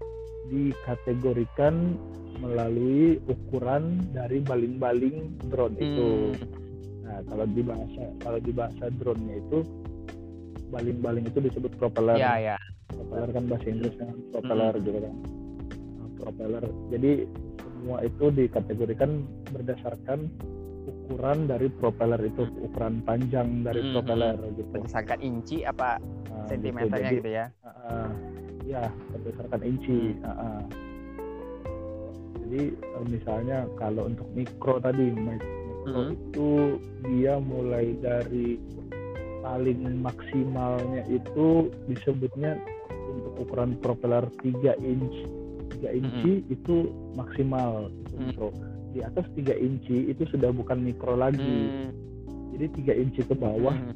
[0.46, 1.96] dikategorikan
[2.36, 6.10] melalui ukuran dari baling-baling drone itu.
[6.36, 6.48] Hmm.
[7.06, 9.58] Nah, kalau di bahasa kalau di bahasa drone-nya itu
[10.68, 12.18] baling-baling itu disebut propeller.
[12.18, 12.58] ya ya
[12.90, 14.84] Propeller kan bahasa Inggris kan propeller Hmm.
[14.84, 15.14] gitu kan.
[15.96, 16.64] Nah, propeller.
[16.90, 17.12] Jadi
[17.56, 19.10] semua itu dikategorikan
[19.48, 20.18] berdasarkan
[21.06, 24.74] ukuran dari propeller itu, ukuran panjang dari Hmm, propeller gitu.
[24.74, 28.10] berdasarkan inci apa Nah, sentimeternya Jadi, gitu ya uh,
[28.66, 28.82] ya
[29.14, 29.98] berdasarkan inci.
[30.12, 30.26] Hmm.
[30.26, 30.62] uh, uh.
[32.42, 36.12] Jadi uh, misalnya kalau untuk mikro tadi, mi- mikro Hmm.
[36.12, 36.48] itu
[37.06, 38.58] dia mulai dari
[39.40, 42.58] paling maksimalnya itu disebutnya
[42.90, 45.14] untuk ukuran propeller 3 inch
[45.78, 48.74] 3 inci itu maksimal itu Hmm.
[48.96, 51.36] Di atas 3 inci itu sudah bukan mikro lagi
[51.68, 51.92] Hmm.
[52.56, 53.92] jadi 3 inci ke bawah Hmm.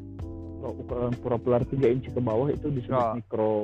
[0.60, 3.16] kalau ukuran propeller 3 inci ke bawah itu disebut Oh.
[3.16, 3.54] mikro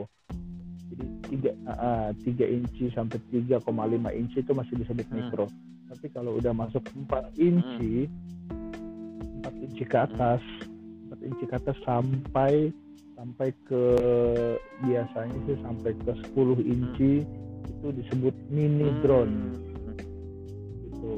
[0.89, 5.17] jadi 3 ah, 3 inci sampai 3,5 inci itu masih disebut Hmm.
[5.21, 5.47] mikro
[5.87, 8.09] tapi kalau udah masuk 4 inci
[9.45, 10.41] 4 inci ke atas
[11.13, 12.73] 4 inci ke atas sampai
[13.13, 13.83] sampai ke
[14.83, 17.13] biasanya sih sampai ke 10 inci
[17.67, 19.66] itu disebut mini drone Hmm.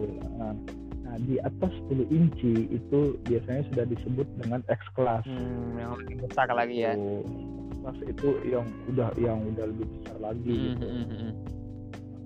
[0.06, 0.20] Gitu.
[0.38, 0.54] Nah,
[1.02, 5.24] nah, di atas 10 inci itu biasanya sudah disebut dengan X class.
[5.26, 6.94] Hmm, yang lebih besar lagi ya.
[6.94, 7.26] Itu,
[7.78, 10.86] kelas itu yang udah yang udah lebih besar lagi Hmm, gitu.
[10.86, 11.32] hmm, hmm,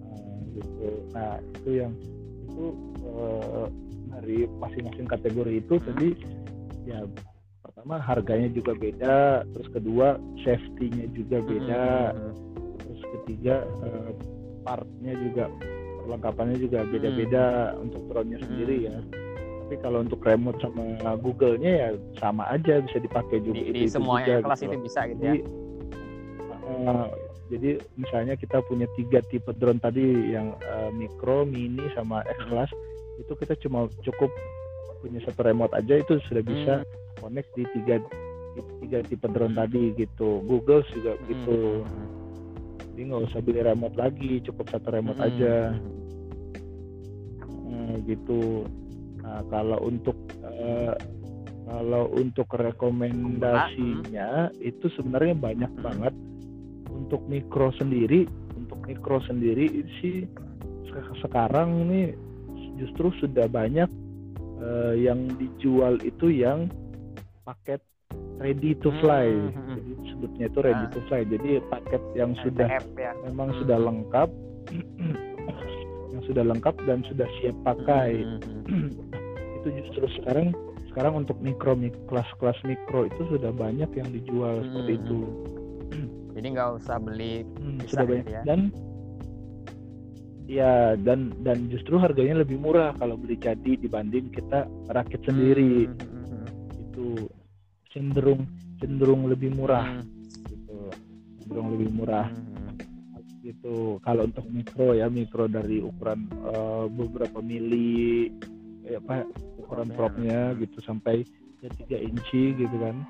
[0.03, 0.89] Nah, gitu.
[1.13, 1.93] Nah, itu yang
[2.53, 2.65] itu
[3.03, 3.67] eh,
[4.13, 5.87] dari masing-masing kategori itu Hmm.
[5.89, 6.09] tadi
[6.85, 7.01] ya
[7.63, 12.33] pertama harganya juga beda, terus kedua safety-nya juga hmm, beda, hmm,
[12.83, 13.57] terus ketiga
[13.87, 14.11] eh,
[14.67, 15.45] part-nya juga
[16.03, 18.97] perlengkapannya juga beda-beda untuk drone-nya sendiri ya.
[19.67, 21.89] Tapi kalau untuk remote sama Google-nya ya
[22.21, 23.57] sama aja bisa dipakai juga.
[23.57, 24.69] Di, di itu semua juga kelas gitu.
[24.69, 25.33] itu bisa gitu ya.
[25.33, 25.41] Jadi,
[26.69, 27.07] eh,
[27.53, 32.71] jadi misalnya kita punya tiga tipe drone tadi yang eh, mikro, mini, sama X class
[33.21, 34.29] itu kita cuma cukup
[35.01, 36.89] punya satu remote aja itu sudah bisa Hmm,
[37.23, 37.99] connect di tiga
[38.83, 40.43] tiga tipe drone tadi gitu.
[40.45, 41.57] Google juga hmm, gitu.
[41.81, 42.22] hmm, hmm.
[42.93, 45.55] Jadi nggak usah beli remote lagi, cukup satu remote Hmm, aja
[47.65, 48.69] hmm, gitu.
[49.25, 50.13] Nah kalau untuk
[50.45, 50.93] eh,
[51.65, 55.83] kalau untuk rekomendasinya itu sebenarnya banyak Hmm.
[55.83, 56.15] banget
[56.93, 58.29] untuk mikro sendiri.
[58.53, 60.29] Untuk mikro sendiri sih
[60.93, 62.13] se- sekarang ini
[62.77, 63.89] justru sudah banyak
[64.63, 66.69] eh, yang dijual itu yang
[67.43, 67.81] paket
[68.39, 69.27] ready to fly.
[69.27, 69.77] Hmm, hmm, hmm.
[69.81, 70.91] Jadi sebutnya itu ready Ah.
[70.91, 71.27] to fly.
[71.27, 73.11] Jadi paket yang sudah ya.
[73.27, 73.59] memang Hmm.
[73.59, 74.29] sudah lengkap
[76.15, 78.89] yang sudah lengkap dan sudah siap pakai Hmm, hmm, hmm.
[79.59, 80.55] itu justru sekarang
[80.87, 85.21] sekarang untuk mikro mik- kelas-kelas mikro itu sudah banyak yang dijual Hmm, seperti hmm, itu
[86.33, 88.43] Jadi nggak usah beli Hmm, Bisa sudah gitu banyak ya.
[88.45, 88.61] dan
[90.45, 95.97] ya dan dan justru harganya lebih murah kalau beli jadi dibanding kita rakit sendiri Hmm,
[95.97, 96.83] hmm, hmm, hmm.
[96.83, 97.07] itu
[97.89, 98.45] cenderung
[98.83, 99.87] cenderung lebih murah.
[99.87, 100.03] Hmm,
[100.51, 100.77] gitu.
[101.47, 102.27] Cenderung lebih murah.
[102.27, 103.43] Hmm, hmm.
[103.43, 104.03] gitu.
[104.03, 108.31] Kalau untuk mikro ya mikro dari ukuran eh, beberapa mili
[108.87, 109.23] eh, apa
[109.59, 110.55] ukuran Propnya.
[110.55, 111.23] propnya gitu sampai
[111.63, 113.07] ya 3 inci gitu kan.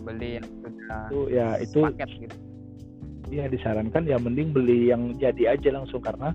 [0.00, 2.36] Beli yang sudah itu ya itu paket gitu.
[3.30, 6.34] ya disarankan ya mending beli yang jadi aja langsung karena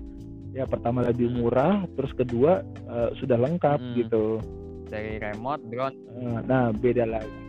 [0.56, 3.94] ya pertama lebih murah terus kedua eh, sudah lengkap Hmm.
[3.98, 4.26] gitu.
[4.86, 5.98] Dari remote, drone,
[6.46, 7.45] nah beda lagi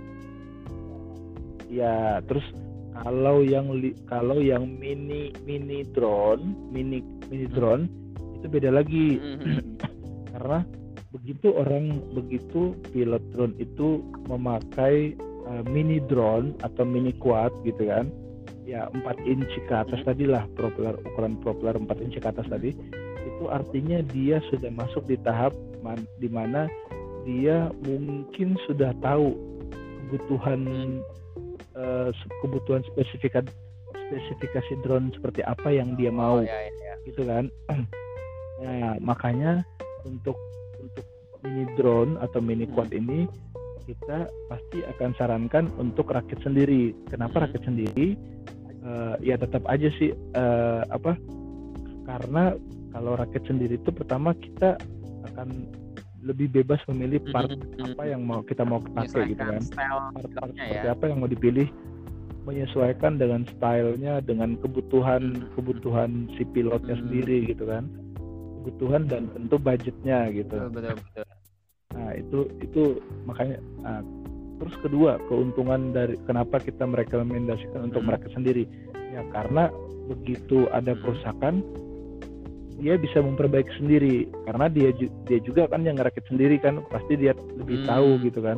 [1.68, 2.44] ya terus
[2.98, 7.86] kalau yang li- kalau yang mini mini drone mini mini drone
[8.40, 9.18] itu beda lagi.
[9.22, 9.62] Hmm, hmm,
[10.34, 10.60] karena
[11.14, 15.16] begitu orang begitu pilot drone itu memakai
[15.48, 18.12] uh, mini drone atau mini quad gitu kan
[18.68, 20.12] ya 4 inci ke atas Hmm.
[20.12, 22.76] tadi lah propeller ukuran propeller 4 inci ke atas tadi
[23.24, 26.68] itu artinya dia sudah masuk di tahap man, di mana
[27.24, 29.32] dia mungkin sudah tahu
[30.12, 30.64] kebutuhan
[31.78, 32.10] uh,
[32.42, 33.48] kebutuhan spesifikasi
[34.08, 37.48] spesifikasi drone seperti apa yang dia mau Oh, ya, ya, gitu kan?
[38.58, 39.62] Nah makanya
[40.02, 40.34] untuk
[40.82, 41.06] untuk
[41.46, 42.74] mini drone atau mini Hmm.
[42.74, 43.30] quad ini
[43.86, 46.92] kita pasti akan sarankan untuk rakit sendiri.
[47.08, 47.44] Kenapa Hmm.
[47.46, 48.18] rakit sendiri?
[48.82, 51.14] Eh, ya tetap aja sih eh, apa?
[52.08, 52.56] Karena
[52.90, 54.80] kalau rakit sendiri itu pertama kita
[55.30, 55.70] akan
[56.20, 59.62] lebih bebas memilih part Hmm, apa yang mau kita mau pakai gitu kan
[60.12, 60.92] part-part ya.
[60.92, 61.70] apa yang mau dipilih
[62.44, 65.48] menyesuaikan dengan stylenya dengan kebutuhan Hmm.
[65.54, 67.04] kebutuhan si pilotnya Hmm.
[67.06, 67.86] sendiri gitu kan
[68.64, 71.26] kebutuhan dan tentu budgetnya gitu Betul, betul, betul.
[71.94, 72.82] nah itu itu
[73.24, 74.02] makanya nah,
[74.58, 78.10] terus kedua keuntungan dari kenapa kita merekomendasikan untuk Hmm.
[78.10, 78.66] mereka sendiri
[79.14, 79.70] ya karena
[80.08, 81.02] begitu ada Hmm.
[81.04, 81.54] kerusakan
[82.78, 84.94] dia bisa memperbaiki sendiri karena dia
[85.26, 87.90] dia juga kan yang ngerakit sendiri kan pasti dia lebih Hmm.
[87.90, 88.58] tahu gitu kan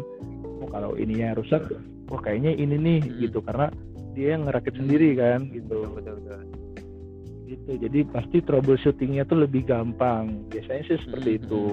[0.59, 1.63] oh kalau ininya rusak
[2.07, 3.15] wah kayaknya ini nih Hmm.
[3.21, 3.71] gitu karena
[4.11, 6.41] dia yang ngerakit sendiri kan gitu Betul, betul, betul.
[7.47, 11.39] gitu jadi pasti troubleshootingnya tuh lebih gampang biasanya sih seperti Hmm.
[11.39, 11.63] itu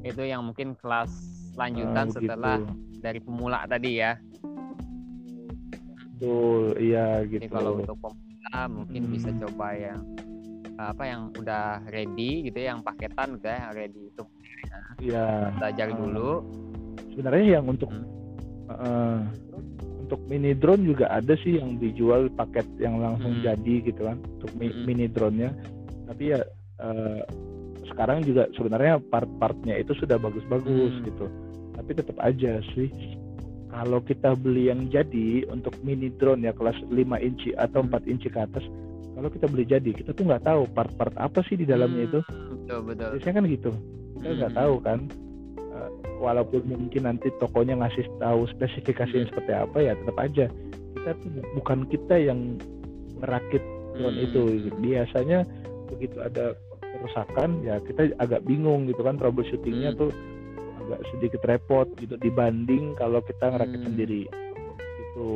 [0.00, 1.12] Itu yang mungkin kelas
[1.52, 2.24] lanjutan Ah, begitu.
[2.24, 2.56] setelah
[2.96, 4.16] dari pemula tadi ya.
[6.14, 9.12] betul iya Jadi gitu kalau untuk pemula mungkin Hmm.
[9.12, 10.00] bisa coba yang
[10.82, 14.22] apa yang udah ready gitu ya, yang paketan gitu ya, yang ready itu
[15.00, 15.26] Iya.
[15.56, 16.32] belajar dulu.
[17.10, 18.06] sebenarnya yang untuk Hmm.
[18.70, 19.20] eh,
[20.00, 23.44] untuk mini drone juga ada sih yang dijual paket yang langsung Hmm.
[23.44, 24.84] jadi gitu kan untuk mi- Hmm.
[24.84, 25.50] mini drone-nya
[26.06, 26.40] tapi ya
[26.78, 27.20] eh,
[27.84, 31.04] sekarang juga sebenarnya part-partnya itu sudah bagus-bagus Hmm.
[31.04, 31.26] gitu
[31.74, 32.88] tapi tetap aja sih
[33.68, 37.90] kalau kita beli yang jadi untuk mini drone ya kelas 5 inci atau Hmm.
[37.90, 38.62] 4 inci ke atas
[39.20, 42.64] kalau kita beli jadi kita tuh nggak tahu part-part apa sih di dalamnya itu Hmm,
[42.64, 43.08] Betul, betul.
[43.20, 43.70] biasanya kan gitu
[44.16, 44.62] kita nggak Hmm.
[44.64, 45.00] tahu kan
[45.70, 49.30] Eh, walaupun mungkin nanti tokonya ngasih tahu spesifikasinya Hmm.
[49.30, 50.46] seperti apa ya tetap aja
[50.98, 52.58] kita tuh bu- bukan kita yang
[53.16, 53.62] merakit
[53.94, 54.26] drone Hmm.
[54.26, 54.40] itu
[54.76, 55.46] biasanya
[55.86, 60.00] begitu ada kerusakan ya kita agak bingung gitu kan troubleshootingnya Hmm.
[60.00, 60.10] tuh
[60.82, 63.88] agak sedikit repot gitu dibanding kalau kita ngerakit Hmm.
[63.94, 64.22] sendiri
[64.98, 65.28] itu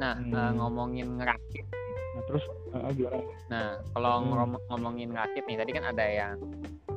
[0.00, 0.32] Nah, Hmm.
[0.32, 1.68] eh, ngomongin ngerakit.
[2.12, 4.28] Nah terus eh, gimana Nah, kalau Hmm.
[4.32, 6.36] ngom- ngomongin ngerakit nih, tadi kan ada yang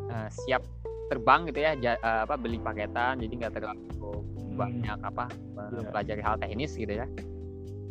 [0.06, 0.64] eh, siap
[1.06, 4.56] terbang gitu ya, ja- eh, apa beli paketan, jadi nggak terlalu Hmm.
[4.56, 5.84] banyak apa Iya.
[5.84, 7.08] mempelajari hal teknis gitu ya.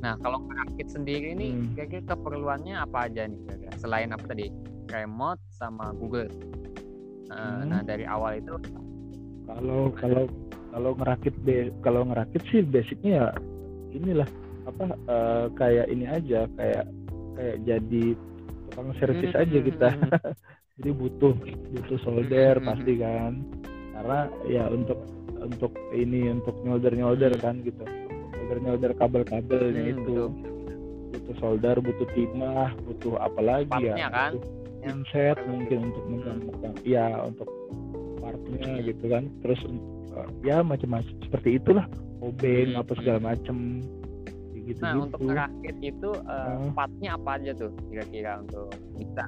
[0.00, 1.68] Nah, kalau ngerakit sendiri nih, Hmm.
[1.74, 3.72] kira-kira keperluannya apa aja nih kira-kira?
[3.76, 4.48] Selain apa tadi?
[4.86, 6.28] Remote sama Google.
[6.28, 7.68] Eh, Hmm.
[7.68, 8.52] Nah, dari awal itu
[9.44, 10.24] kalau kalau
[10.70, 13.26] kalau ngerakit be- kalau ngerakit sih basicnya ya
[13.92, 14.28] inilah
[14.64, 16.84] apa eh, kayak ini aja kayak
[17.34, 18.04] kayak jadi
[18.68, 19.88] tukang servis Hmm, aja hmm, kita.
[19.90, 20.12] hmm, hmm.
[20.78, 21.34] jadi butuh
[21.72, 23.32] butuh solder Hmm, pasti kan.
[23.94, 24.18] Karena
[24.48, 24.98] ya untuk
[25.38, 27.42] untuk ini untuk nyolder nyolder Hmm.
[27.42, 27.84] kan gitu.
[28.34, 30.28] Nyolder nyolder kabel-kabelnya Hmm, itu betul.
[31.14, 33.94] butuh solder butuh timah butuh apa lagi ya?
[34.10, 34.32] Kan?
[34.34, 34.42] butuh
[34.82, 35.48] Yang inset perlu.
[35.48, 37.48] mungkin untuk megang-megang ya untuk
[38.20, 39.24] partnya gitu kan.
[39.40, 39.60] Terus
[40.12, 41.14] uh, ya macam-macam.
[41.24, 41.86] Seperti itulah.
[42.20, 43.84] Obeng Hmm, apa segala macem
[44.64, 46.58] gitu Nah, gitu untuk ngerakit itu Ah.
[46.72, 49.24] partnya apa aja tuh kira-kira untuk bisa?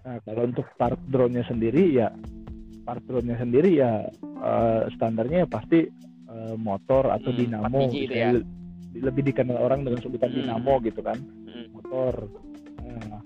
[0.00, 2.08] nah kalau untuk part drone-nya sendiri ya
[2.82, 5.84] part drone-nya sendiri ya uh, standarnya ya pasti
[6.26, 8.32] uh, motor atau Hmm, dinamo 4 biji itu misalnya ya?
[8.34, 8.48] le-
[8.96, 10.38] lebih dikenal orang dengan sebutan Hmm.
[10.40, 11.66] dinamo gitu kan Hmm.
[11.70, 12.12] motor
[12.80, 13.20] Nah,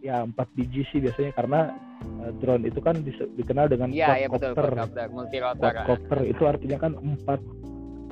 [0.00, 1.60] ya empat biji sih biasanya karena
[2.18, 2.98] uh, drone itu kan
[3.36, 3.94] dikenal dengan
[4.26, 4.66] betul, quadcopter
[5.38, 5.72] rotor.
[5.76, 7.40] quadcopter itu artinya kan empat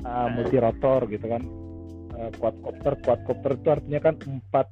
[0.01, 0.27] uh, Ah.
[0.29, 1.43] multi rotor gitu kan
[2.15, 4.67] uh, quadcopter quadcopter itu artinya kan empat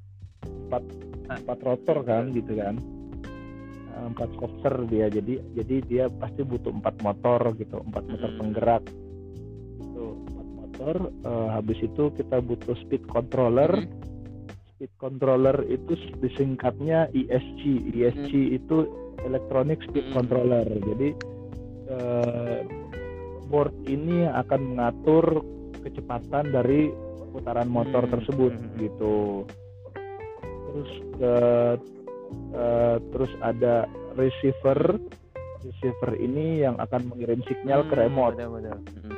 [0.69, 0.83] empat
[1.29, 1.37] Ah.
[1.37, 2.75] empat rotor kan gitu kan.
[3.93, 8.37] Uh, empat kopter dia jadi jadi dia pasti butuh empat motor gitu empat motor Mm.
[8.41, 8.83] penggerak.
[9.77, 13.69] Itu empat motor Uh, habis itu kita butuh speed controller.
[13.77, 13.91] Mhm.
[14.73, 18.87] speed controller itu disingkatnya ESC ESC itu
[19.27, 20.63] electronic speed controller.
[20.63, 21.11] Jadi
[21.89, 22.63] eh,
[23.49, 25.43] board ini akan mengatur
[25.83, 26.87] kecepatan dari
[27.29, 28.13] putaran motor Hmm.
[28.17, 28.75] tersebut Hmm.
[28.77, 29.15] gitu
[30.69, 31.73] terus eh,
[32.53, 34.97] eh, terus ada receiver
[35.59, 38.77] receiver ini yang akan mengirim sinyal ke Hmm, remote Betul, betul.
[38.79, 39.17] Hmm.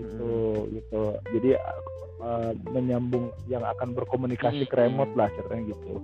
[0.00, 0.32] gitu
[0.72, 1.02] gitu
[1.36, 1.50] jadi
[2.20, 4.92] uh, menyambung yang akan berkomunikasi ke Hmm.
[4.92, 5.94] remote lah ceritanya gitu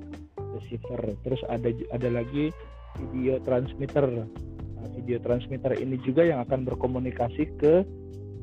[0.56, 2.48] receiver terus ada ada lagi
[2.96, 4.24] video transmitter
[4.76, 7.84] nah, video transmitter ini juga yang akan berkomunikasi ke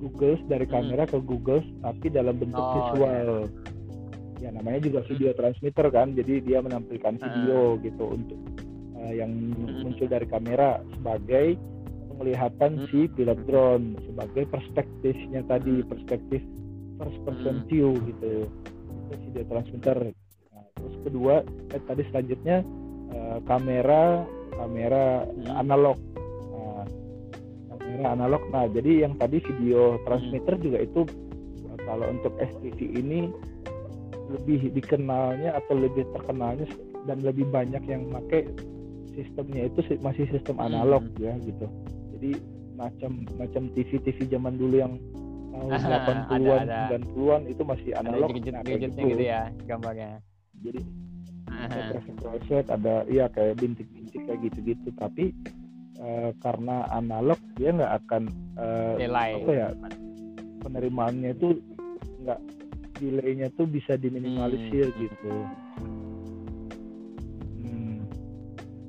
[0.04, 0.74] Google dari Hmm.
[0.76, 3.48] kamera ke Google tapi dalam bentuk Oh, visual
[4.38, 8.40] ya namanya juga video transmitter kan jadi dia menampilkan video gitu untuk
[9.00, 9.88] uh, yang Hmm.
[9.88, 11.56] muncul dari kamera sebagai
[12.12, 12.88] penglihatan Hmm.
[12.92, 15.88] si pilot drone sebagai perspektifnya tadi Hmm.
[15.88, 16.42] perspektif
[17.00, 17.68] first person Hmm.
[17.72, 18.46] view gitu
[19.08, 19.98] itu video transmitter
[20.52, 21.36] nah, terus kedua
[21.72, 22.58] eh, tadi selanjutnya
[23.10, 25.56] eh, kamera kamera Hmm.
[25.58, 25.98] analog
[27.96, 31.02] kamera analog nah jadi yang tadi video transmitter juga itu
[31.80, 33.20] kalau untuk STV ini
[34.30, 36.66] lebih dikenalnya atau lebih terkenalnya
[37.04, 38.48] dan lebih banyak yang pakai
[39.14, 40.72] sistemnya itu si- masih sistem Hmm.
[40.72, 41.68] analog ya gitu
[42.14, 42.40] jadi
[42.74, 44.94] macam macam TV TV zaman dulu yang
[45.54, 46.80] tahun Ada, 80-an ada.
[46.90, 50.10] 90-an itu masih Ada analog nah, gadget-gadgetnya gitu ya gambarnya.
[50.64, 50.82] jadi
[51.54, 52.00] ada
[52.70, 55.36] ada iya kayak bintik-bintik kayak gitu-gitu tapi
[56.04, 58.24] eh, karena analog dia nggak akan
[58.60, 59.32] eh, Delay.
[59.40, 59.68] apa ya
[60.62, 61.48] penerimaannya itu
[62.24, 62.40] nggak
[62.94, 65.00] delaynya tuh bisa diminimalisir Hmm.
[65.02, 65.34] gitu
[67.60, 67.98] hmm,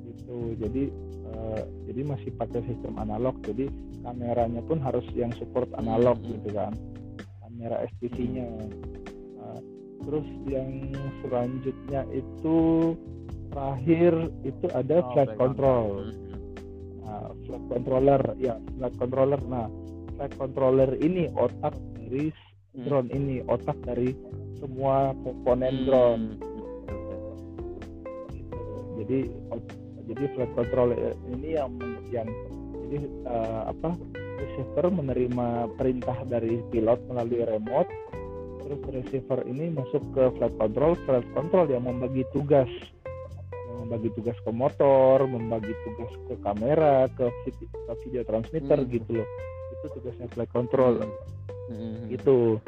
[0.07, 0.83] gitu jadi
[1.25, 3.67] eh, jadi masih pakai sistem analog jadi
[4.05, 6.31] kameranya pun harus yang support analog Hmm.
[6.37, 6.73] gitu kan
[7.41, 8.49] kamera STV-nya
[9.35, 9.61] Nah,
[10.05, 10.69] terus yang
[11.21, 12.59] selanjutnya itu
[13.53, 16.24] terakhir itu ada Oh, flight flight control Hmm.
[17.47, 19.67] Flight controller ya flight controller nah
[20.17, 22.31] flight controller ini otak dari
[22.75, 22.91] Hmm.
[22.91, 24.11] drone ini otak dari
[24.59, 25.87] semua komponen Hmm.
[25.87, 26.25] drone
[28.35, 28.51] gitu.
[28.99, 29.19] jadi
[30.11, 31.71] jadi flight controller ini yang
[32.11, 32.29] yang
[32.85, 32.99] jadi
[33.31, 33.95] eh, apa
[34.43, 37.91] receiver menerima perintah dari pilot melalui remote
[38.67, 42.69] terus receiver ini masuk ke flight control flight control yang membagi tugas
[43.85, 48.89] membagi tugas ke motor membagi tugas ke kamera ke vid- ke video transmitter Hmm.
[48.89, 49.29] gitu loh
[49.71, 51.05] itu tugasnya flight control
[51.69, 52.09] Hmm.
[52.09, 52.59] gitu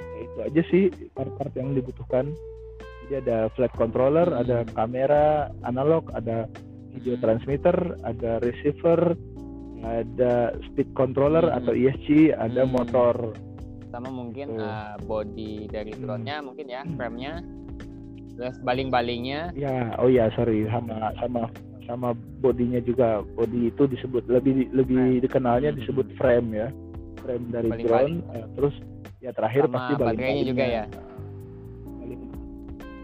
[0.00, 2.32] Ya, itu aja sih part-part yang dibutuhkan
[3.04, 4.40] jadi ada flight controller Hmm.
[4.40, 5.24] ada kamera
[5.62, 6.46] analog ada
[6.90, 7.22] video Hmm.
[7.22, 9.18] transmitter ada receiver
[9.80, 10.32] ada
[10.68, 11.56] speed controller Hmm.
[11.58, 12.72] atau ESC ada Hmm.
[12.72, 13.14] motor
[13.90, 16.02] sama mungkin eh, body dari Hmm.
[16.06, 16.94] drone-nya mungkin ya Hmm.
[16.94, 17.32] frame-nya
[18.60, 19.52] baling-balingnya.
[19.52, 20.64] Ya oh ya sorry.
[20.66, 21.52] Sama sama
[21.84, 23.20] sama bodinya juga.
[23.34, 26.68] Body itu disebut lebih lebih dikenalnya disebut frame ya.
[27.18, 28.24] Frame dari Baling-baling.
[28.24, 28.74] drone eh, terus
[29.18, 30.84] ya terakhir Sama pasti baterainya baling-balingnya juga ya?
[30.88, 32.28] Baling-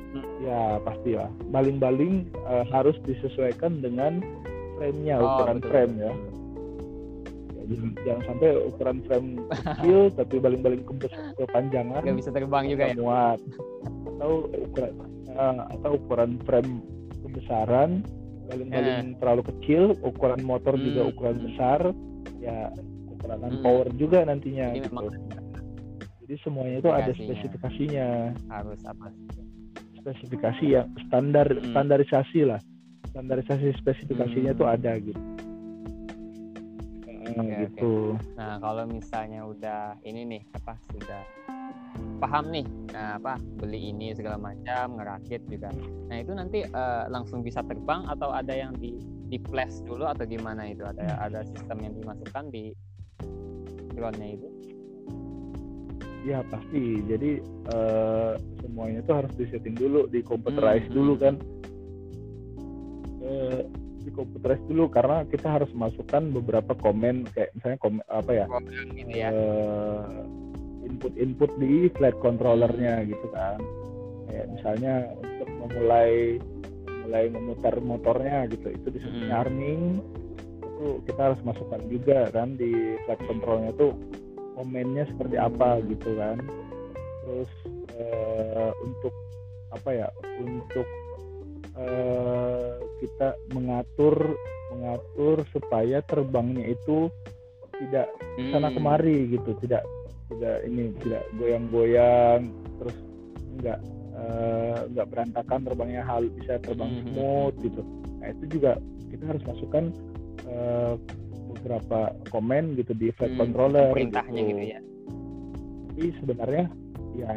[0.06, 0.24] Hmm.
[0.40, 1.28] ya pasti lah.
[1.46, 4.24] Baling-baling eh, harus disesuaikan dengan
[4.74, 6.12] frame-nya Oh, ukuran betul, frame ya.
[7.52, 12.84] Ya, jangan, jangan sampai ukuran frame kecil tapi baling-baling kebes- kepanjangan nggak bisa terbang juga
[12.86, 12.94] ya?
[12.94, 13.38] muat.
[14.06, 14.92] Atau ukuran
[15.36, 16.80] eh, atau ukuran frame
[17.20, 18.00] kebesaran
[18.46, 21.10] baling-baling terlalu kecil ukuran motor juga Hmm.
[21.10, 21.80] ukuran besar
[22.38, 22.70] ya
[23.10, 23.60] ukuran Hmm.
[23.60, 24.90] power juga nantinya jadi gitu.
[24.94, 25.06] memang
[26.22, 28.08] jadi semuanya itu ada Spesifikasinya.
[28.48, 29.06] harus apa
[29.96, 31.74] spesifikasi yang standar Hmm.
[31.74, 32.60] standarisasi lah
[33.10, 34.60] standarisasi spesifikasinya Hmm.
[34.62, 35.18] tuh ada gitu
[37.26, 41.22] Eh, Oke, gitu Nah, kalau misalnya udah ini nih apa sudah
[42.16, 42.64] paham nih,
[42.96, 45.68] nah apa beli ini segala macam, ngerakit juga.
[46.08, 50.24] Nah, itu nanti eh, langsung bisa terbang atau ada yang di di flash dulu atau
[50.24, 50.80] gimana itu?
[50.86, 52.72] Ada ada sistem yang dimasukkan di
[53.92, 54.48] drone-nya itu?
[56.26, 57.38] ya pasti jadi
[57.70, 61.22] eh, semuanya tuh harus disetting dulu di computerize Hmm, dulu hmm.
[61.22, 61.34] kan
[63.26, 63.62] Eh,
[64.06, 68.86] di computerize dulu karena kita harus masukkan beberapa komen kayak misalnya komen apa ya Program
[68.94, 69.28] gitu ya.
[69.34, 70.02] eh,
[70.86, 73.58] input-input di flight controllernya gitu kan
[74.26, 76.38] kayak misalnya untuk memulai
[77.06, 79.38] mulai memutar motornya gitu itu disebut Hmm.
[79.38, 79.82] arming
[80.66, 83.94] itu kita harus masukkan juga kan di flight controlnya tuh
[84.58, 85.86] komennya seperti apa Hmm.
[85.90, 86.36] gitu kan
[87.22, 87.52] terus
[87.96, 89.14] eh, untuk
[89.72, 90.86] apa ya untuk
[91.76, 92.72] eh,
[93.02, 94.16] kita mengatur
[94.74, 97.08] mengatur supaya terbangnya itu
[97.76, 98.08] tidak
[98.50, 98.76] sana Hmm.
[98.80, 99.84] kemari gitu tidak
[100.28, 102.96] tidak ini tidak goyang-goyang terus
[103.54, 103.78] enggak
[104.12, 107.02] eh, enggak berantakan terbangnya hal bisa terbang Mhm.
[107.06, 107.82] smooth gitu
[108.18, 108.72] nah itu juga
[109.08, 109.84] kita harus masukkan
[110.44, 110.92] eh,
[111.48, 114.80] beberapa komen gitu di flight Hmm, controller perintahnya gitu ya.
[115.88, 116.64] tapi sebenarnya
[117.14, 117.34] ya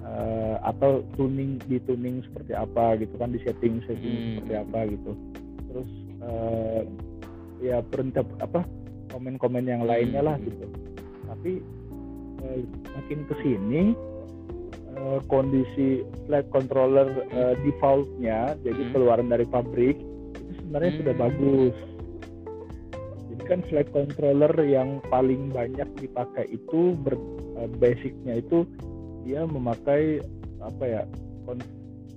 [0.00, 4.26] eh, atau tuning di tuning seperti apa gitu kan di setting setting Hmm.
[4.34, 5.12] seperti apa gitu
[5.66, 6.80] terus eh,
[7.60, 8.64] ya perintah apa
[9.10, 10.46] komen-komen yang lainnya lah Hmm.
[10.46, 10.66] gitu
[11.26, 11.52] tapi
[12.96, 13.82] makin ke sini
[14.90, 18.92] eh, kondisi flight controller eh, defaultnya jadi Hmm.
[18.92, 19.96] keluaran dari pabrik
[20.36, 21.24] itu sebenarnya sudah Hmm.
[21.24, 21.76] bagus
[23.30, 27.14] jadi kan flight controller yang paling banyak dipakai itu ber,
[27.58, 28.66] eh, basicnya itu
[29.22, 30.20] dia memakai
[30.60, 31.02] apa ya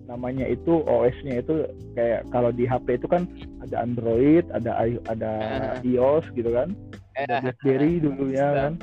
[0.03, 1.63] namanya itu OS-nya itu
[1.95, 3.23] kayak kalau di HP itu kan
[3.63, 5.31] ada Android, ada ada
[5.79, 6.75] iOS gitu kan,
[7.15, 8.73] ada BlackBerry dulunya kan.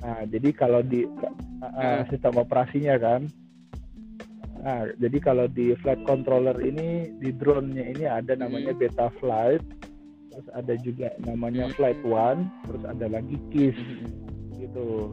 [0.00, 1.28] Nah, jadi kalau di uh,
[1.64, 3.28] uh, sistem operasinya kan,
[4.60, 8.80] nah jadi kalau di flight controller ini di drone-nya ini ada namanya Hmm.
[8.80, 9.60] Beta Flight,
[10.30, 11.74] terus ada juga namanya Hmm.
[11.76, 13.78] Flight One, terus ada lagi KISS
[14.56, 15.12] gitu.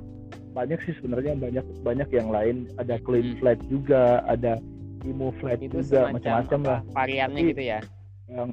[0.51, 3.35] Banyak sih sebenarnya banyak banyak yang lain, ada Clean.
[3.37, 4.55] Flight juga, ada
[5.03, 6.79] Imo Flight itu juga, macam-macam lah.
[6.91, 7.79] variannya gitu ya.
[8.27, 8.49] Yang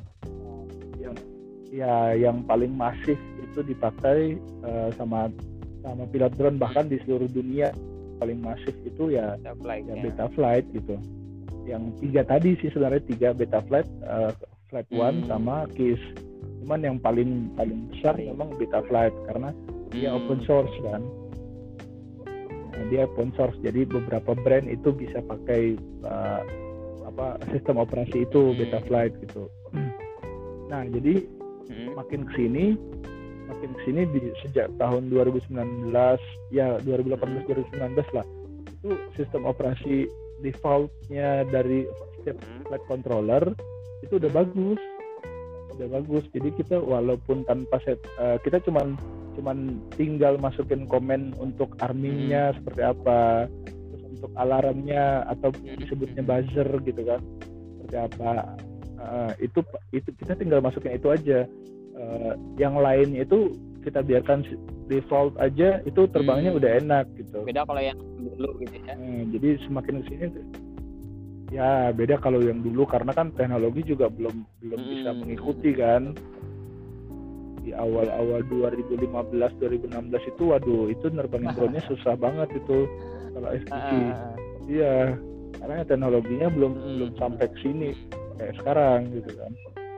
[1.01, 1.15] yang
[1.71, 5.27] ya yang paling masif itu dipakai eh, sama
[5.85, 7.69] sama pilot drone bahkan di seluruh dunia
[8.17, 10.03] paling masif itu ya Beta flight ya ya.
[10.03, 10.97] Beta Flight gitu.
[11.65, 14.33] Yang tiga tadi sih sebenarnya tiga Beta Flight, eh,
[14.69, 15.29] Flight One Hmm.
[15.29, 16.01] sama KISS.
[16.61, 19.53] Cuman yang paling paling besar memang Beta Flight karena
[19.91, 20.19] dia Hmm.
[20.19, 21.03] open source kan.
[22.71, 26.41] Nah, dia open source jadi beberapa brand itu bisa pakai eh,
[27.05, 28.57] apa sistem operasi itu Hmm.
[28.57, 29.49] Beta Flight gitu.
[30.65, 31.21] Nah jadi
[31.65, 31.93] Hmm.
[31.95, 32.77] makin ke sini
[33.49, 35.93] makin ke sini di sejak tahun 2019
[36.51, 38.27] ya 2018 2019 lah.
[38.81, 40.09] Itu sistem operasi
[40.41, 41.89] defaultnya dari
[42.21, 42.63] setiap Hmm.
[42.69, 43.45] flight controller
[44.05, 44.81] itu udah bagus.
[45.77, 46.25] Udah bagus.
[46.33, 48.97] Jadi kita walaupun tanpa set eh, kita cuman
[49.35, 53.51] cuman tinggal masukin komen untuk armingnya seperti apa
[53.91, 57.21] terus untuk alarmnya atau disebutnya buzzer gitu kan
[57.77, 58.33] seperti apa.
[59.05, 59.61] Eh, itu
[59.93, 61.45] itu kita tinggal masukin itu aja
[61.95, 64.43] Eh, yang lain itu kita biarkan
[64.87, 66.59] default aja itu terbangnya Hmm.
[66.59, 68.95] udah enak gitu Beda kalau yang dulu gitu ya.
[68.95, 70.27] Eh, jadi semakin ke sini
[71.53, 75.19] ya beda kalau yang dulu karena kan teknologi juga belum belum bisa Hmm.
[75.23, 76.03] mengikuti kan
[77.63, 82.91] di awal-awal 2015 2016 itu waduh itu nerbangin drone-nya susah banget itu
[83.31, 84.35] kalau FPV Ah,
[84.67, 84.95] iya
[85.55, 86.91] karena teknologinya belum Hmm.
[86.99, 87.95] belum sampai ke sini
[88.35, 89.53] kayak sekarang gitu kan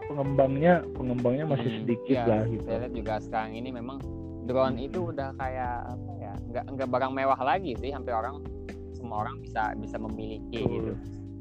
[0.06, 3.98] pengembangnya pengembangnya masih Hmm, sedikit iya, lah gitu Saya lihat juga sekarang ini memang
[4.46, 6.32] drone itu udah kayak apa ya?
[6.46, 8.38] Nggak nggak barang mewah lagi sih, hampir orang
[8.92, 10.72] semua orang bisa bisa memiliki Betul.
[10.72, 10.92] gitu.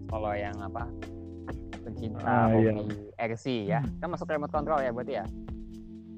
[0.06, 0.84] Kalau yang apa
[1.80, 2.74] pencinta Ah, iya.
[3.22, 3.80] RC ya.
[4.02, 5.26] Kan masuk remote control ya berarti ya.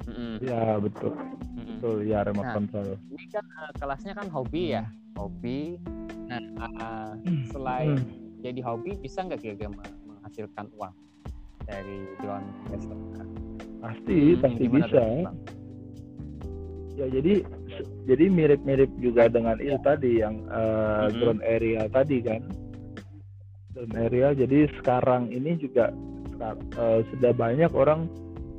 [0.08, 0.40] Mm-mm.
[0.40, 1.12] ya betul
[1.52, 1.84] Mm-mm.
[1.84, 2.56] betul ya remote Nah.
[2.56, 5.76] control Ini kan eh, kelasnya kan hobi ya, hobi.
[6.28, 7.44] Nah, eh, Hmm.
[7.46, 8.00] selain
[8.40, 10.96] jadi hobi bisa nggak kira-kira me- menghasilkan uang
[11.68, 12.48] dari drone?
[12.72, 13.28] Nah,
[13.84, 15.04] pasti hmm, pasti bisa
[16.98, 17.46] ya jadi
[18.10, 21.18] jadi mirip-mirip juga dengan itu tadi yang eh, Mhm.
[21.22, 22.42] drone aerial tadi kan
[23.78, 25.94] drone aerial jadi sekarang ini juga
[26.74, 28.10] eh, sudah banyak orang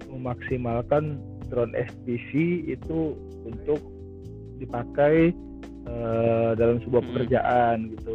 [0.06, 1.18] memaksimalkan
[1.50, 2.30] drone FPV
[2.78, 3.82] itu untuk
[4.62, 5.34] dipakai
[5.88, 7.08] eh, dalam sebuah Mhm.
[7.10, 8.14] pekerjaan gitu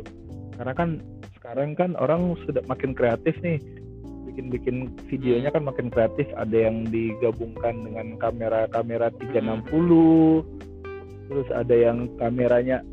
[0.56, 0.90] karena kan
[1.36, 3.60] sekarang kan orang sudah makin kreatif nih
[4.34, 6.26] bikin-bikin videonya kan makin kreatif.
[6.34, 10.42] Ada yang digabungkan dengan kamera-kamera 360
[11.30, 12.84] terus ada yang kameranya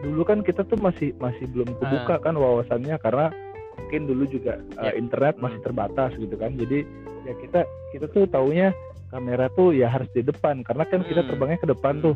[0.00, 3.28] dulu kan kita tuh masih masih belum kebuka kan wawasannya karena
[3.76, 5.66] mungkin dulu juga uh, internet masih Hmm.
[5.66, 6.54] terbatas gitu kan.
[6.54, 6.86] Jadi
[7.26, 7.60] ya kita
[7.92, 8.70] kita tuh taunya
[9.10, 11.28] kamera tuh ya harus di depan karena kan kita Hmm.
[11.34, 12.14] terbangnya ke depan tuh.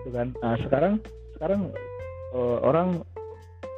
[0.00, 0.32] Gitu kan.
[0.40, 0.94] Nah sekarang
[1.36, 1.60] sekarang
[2.32, 3.02] uh, orang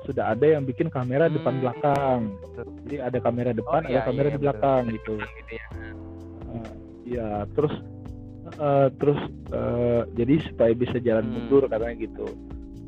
[0.04, 1.62] sudah ada yang bikin kamera depan Hmm.
[1.62, 2.20] belakang
[2.86, 5.66] jadi ada kamera depan Oh, iya, ada kamera iya, di belakang gitu Gitu ya.
[6.52, 6.70] Uh,
[7.02, 7.74] ya terus
[8.58, 11.34] uh, terus uh, jadi supaya bisa jalan Hmm.
[11.38, 12.26] mundur katanya gitu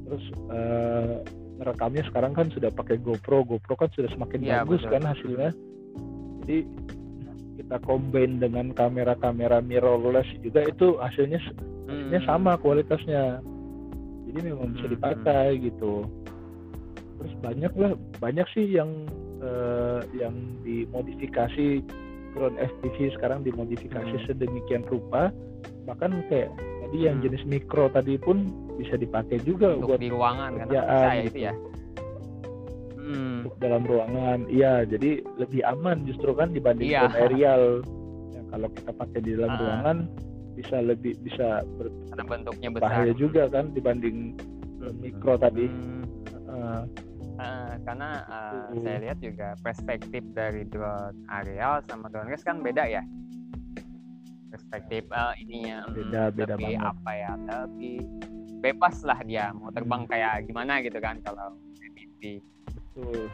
[0.05, 1.23] terus uh,
[1.55, 4.93] ngerekamnya sekarang kan sudah pakai GoPro GoPro kan sudah semakin Iya, bagus betul.
[4.93, 5.51] kan hasilnya
[6.45, 6.59] jadi
[7.55, 11.39] kita combine dengan kamera-kamera mirrorless juga itu hasilnya
[11.87, 12.29] hasilnya Hmm.
[12.29, 13.39] sama kualitasnya
[14.27, 16.05] jadi memang bisa Hmm, dipakai gitu
[17.17, 18.91] terus banyak lah banyak sih yang
[19.39, 21.85] eh, yang dimodifikasi
[22.33, 24.25] drone FPV sekarang dimodifikasi Hmm.
[24.25, 25.31] sedemikian rupa
[25.85, 26.49] bahkan kayak
[26.81, 27.25] tadi yang Hmm.
[27.25, 31.15] jenis mikro tadi pun bisa dipakai juga untuk buat di ruangan kan bisa kerjaan ya
[31.15, 31.29] gitu.
[31.29, 31.53] itu ya.
[32.97, 33.37] Hmm.
[33.43, 37.01] untuk dalam ruangan iya jadi lebih aman justru kan dibanding Iya.
[37.05, 37.63] drone aerial
[38.33, 39.61] yang kalau kita pakai di dalam Ah.
[39.61, 39.97] ruangan
[40.55, 41.61] bisa lebih bisa
[42.09, 42.81] Karena bentuknya besar.
[42.81, 44.39] berbahaya juga kan dibanding
[44.79, 46.03] drone mikro tadi Hmm.
[47.83, 48.83] Karena eh, Betul.
[48.83, 53.03] saya lihat juga perspektif dari drone aerial sama drone race kan beda ya
[54.49, 56.91] perspektif eh, ininya hmm, Beda, beda lebih banget.
[56.95, 57.33] apa ya
[57.67, 57.99] lebih
[58.63, 61.59] bebas lah dia mau terbang kayak gimana gitu kan kalau
[62.23, 62.39] di
[62.95, 63.27] betul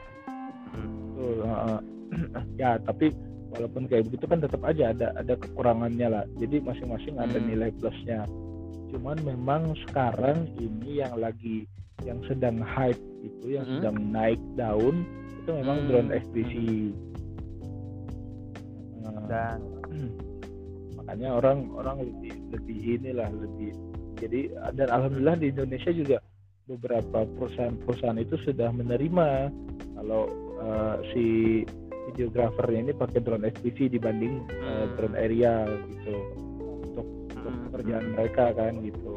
[0.72, 0.88] hmm.
[1.14, 1.78] betul heeh.
[2.60, 3.12] ya tapi
[3.52, 7.46] walaupun kayak begitu kan tetap aja ada ada kekurangannya lah jadi masing-masing ada Hmm.
[7.46, 8.24] nilai plusnya
[8.90, 11.64] cuman memang sekarang ini yang lagi
[12.02, 13.74] yang sedang hype itu yang Hmm.
[13.78, 15.04] sedang naik daun
[15.40, 15.86] itu memang Hmm.
[15.88, 16.52] drone FPV
[19.00, 19.58] Nah, dan
[21.00, 23.72] makanya orang orang lebih lebih inilah lebih
[24.20, 24.40] jadi
[24.76, 26.18] dan alhamdulillah di Indonesia juga
[26.68, 29.48] beberapa perusahaan-perusahaan itu sudah menerima
[29.96, 30.28] kalau
[30.60, 31.26] eh, si
[32.10, 34.92] videografernya ini pakai drone FPV dibanding eh, Hmm.
[34.98, 36.14] drone aerial gitu
[37.40, 37.66] untuk untuk Hmm.
[37.72, 39.12] pekerjaan mereka kan gitu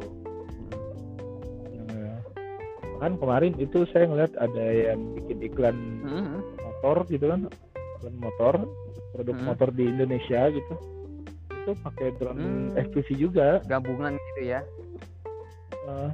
[1.84, 2.16] Nah,
[3.00, 6.40] kan kemarin itu saya ngeliat ada yang bikin iklan Hmm.
[6.40, 7.40] motor gitu kan
[8.00, 8.54] iklan motor
[9.12, 9.46] produk Hmm.
[9.46, 10.74] motor di Indonesia gitu
[11.54, 12.80] itu pakai drone Hmm.
[12.80, 14.60] FPV juga gabungan gitu ya
[15.84, 16.10] eh,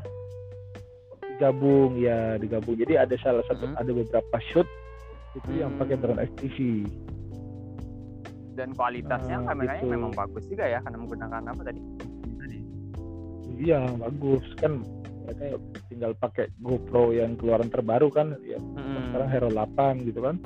[1.30, 3.78] digabung ya digabung jadi ada salah satu Hmm.
[3.78, 4.66] ada beberapa shoot
[5.32, 6.02] itu yang pakai Hmm.
[6.02, 6.58] drone FPV
[8.50, 9.88] dan kualitasnya Ah, kameranya gitu.
[9.88, 11.80] memang bagus juga ya karena menggunakan apa tadi
[13.60, 14.80] iya bagus kan
[15.22, 19.12] mereka tinggal pakai GoPro yang keluaran terbaru kan ya Hmm.
[19.12, 20.36] sekarang Hero 8 gitu kan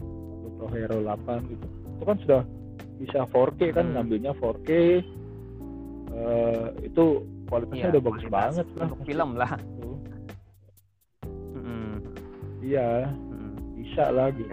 [0.44, 2.42] GoPro Hero 8 gitu itu kan sudah
[2.94, 3.94] bisa 4K kan Hmm.
[3.96, 4.70] ngambilnya 4K
[6.10, 7.04] eh, itu
[7.46, 9.90] kualitasnya Iya, udah bagus kualitas banget lah untuk film lah Gitu.
[11.54, 11.94] Hmm.
[12.60, 13.54] iya Hmm.
[13.74, 14.52] bisa lah gitu.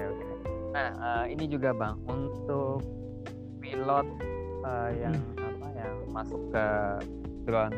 [0.72, 2.80] Nah, eh, ini juga Bang untuk
[3.60, 4.08] pilot
[4.62, 6.66] eh, yang apa yang masuk ke
[7.44, 7.76] drone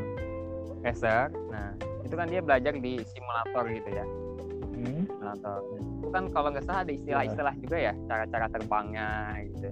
[0.84, 1.32] racer.
[1.50, 1.74] Nah,
[2.04, 4.06] itu kan dia belajar di simulator gitu ya.
[4.76, 5.04] Hmm.
[5.08, 5.60] Simulator.
[6.04, 9.10] Itu kan kalau nggak salah ada istilah-istilah juga ya, cara-cara terbangnya
[9.50, 9.70] gitu.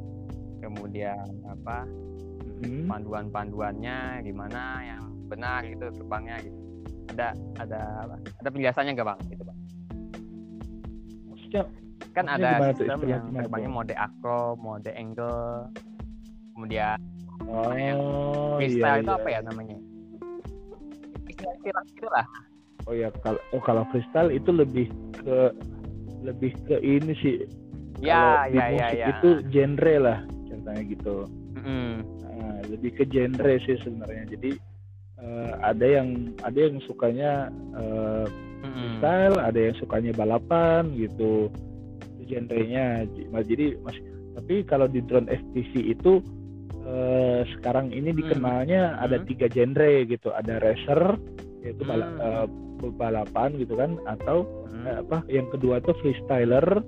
[0.62, 1.86] Kemudian apa
[2.62, 2.86] Hmm.
[2.86, 6.58] panduan-panduannya gimana yang benar gitu terbangnya gitu.
[7.10, 8.16] Ada ada apa?
[8.46, 9.20] Ada penjelasannya nggak Bang?
[9.26, 9.58] Gitu, Bang.
[11.26, 11.64] maksudnya
[12.14, 15.74] kan Maksudnya ada sistem yang terbangnya mode acro, mode angle,
[16.54, 16.98] kemudian
[17.50, 17.74] oh
[18.62, 19.18] freestyle iya, itu iya.
[19.18, 19.78] apa ya namanya?
[21.58, 22.26] Istilah itu lah.
[22.90, 24.90] oh ya kalau oh kalau freestyle itu lebih
[25.22, 25.54] ke
[26.26, 27.38] lebih ke ini sih
[28.02, 29.08] Ya, kalau di ya, ya, musik ya.
[29.14, 31.16] itu genre lah ceritanya gitu
[31.54, 31.92] Mm-mm.
[32.26, 34.52] Nah, lebih ke genre sih sebenarnya jadi
[35.22, 37.54] eh, ada yang ada yang sukanya
[38.66, 38.74] Mm-mm.
[38.74, 41.54] freestyle ada yang sukanya balapan gitu
[42.18, 43.06] itu genrenya
[43.46, 46.24] jadi masih Tapi kalau di drone FPV itu
[46.92, 49.04] eh, sekarang ini dikenalnya Hmm.
[49.04, 49.26] ada Hmm.
[49.26, 50.30] tiga genre gitu.
[50.30, 51.02] Ada racer
[51.62, 52.04] yaitu Hmm.
[52.20, 52.46] eh,
[52.92, 54.86] balapan gitu kan atau Hmm.
[54.86, 56.84] eh, apa yang kedua tuh freestyler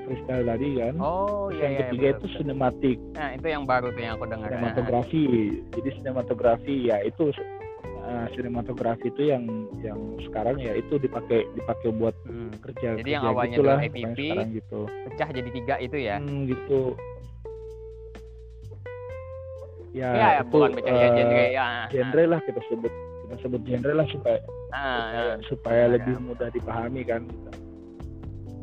[0.00, 0.94] freestyle tadi kan.
[0.98, 1.80] Oh iya yang iya.
[1.86, 4.48] ketiga betul, itu sinematik, Nah itu yang baru tuh yang aku dengar.
[4.50, 5.24] sinematografi.
[5.70, 7.24] Jadi sinematografi ya itu
[8.00, 9.44] eh, sinematografi itu yang
[9.78, 12.50] yang sekarang ya itu dipakai dipakai buat Hmm.
[12.58, 14.80] kerja Jadi yang kerja awalnya gitulah, drone pokoknya APV, sekarang gitu.
[15.06, 16.16] Pecah jadi tiga itu ya.
[16.18, 16.80] Hmm, gitu.
[19.90, 21.66] Ya, Iya ya, itu bukan pecah ya eh, genre ya.
[21.90, 24.38] genre lah kita sebut kita sebut genre lah supaya
[24.70, 25.36] Nah, supaya, nah.
[25.50, 27.22] supaya Nah, lebih mudah dipahami kan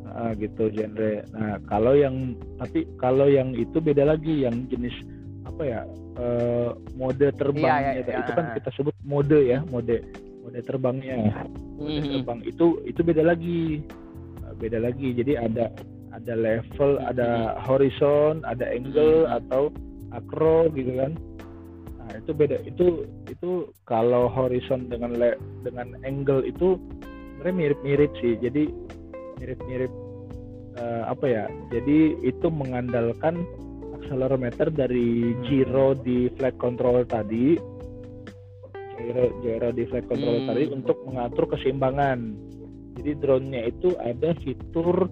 [0.07, 4.95] Nah, gitu genre nah kalau yang tapi kalau yang itu beda lagi yang jenis
[5.43, 5.81] apa ya
[6.15, 8.33] eh, mode terbangnya iya, itu iya.
[8.33, 9.99] kan kita sebut mode ya mode
[10.41, 11.43] mode terbangnya
[11.75, 12.23] mode Mhm.
[12.23, 13.83] terbang itu itu beda lagi
[14.41, 15.69] Nah, beda lagi jadi ada
[16.15, 19.37] ada level ada horizon ada angle Mhm.
[19.43, 19.61] atau
[20.17, 21.13] acro gitu kan
[21.97, 22.85] nah itu beda itu
[23.27, 23.49] itu
[23.83, 26.79] kalau horizon dengan le, dengan angle itu
[27.37, 28.63] sebenarnya mirip-mirip sih jadi
[29.37, 29.91] mirip-mirip
[30.77, 33.45] eh, apa ya jadi itu mengandalkan
[33.99, 35.43] accelerometer dari Hmm.
[35.45, 37.59] gyro di flight control tadi
[38.97, 40.47] gyro gyro di flight control Hmm.
[40.49, 42.19] tadi untuk mengatur keseimbangan
[42.97, 45.05] jadi drone-nya itu ada fitur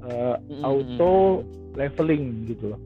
[0.00, 0.64] eh, Mhm.
[0.64, 1.44] auto
[1.76, 2.80] leveling gitu loh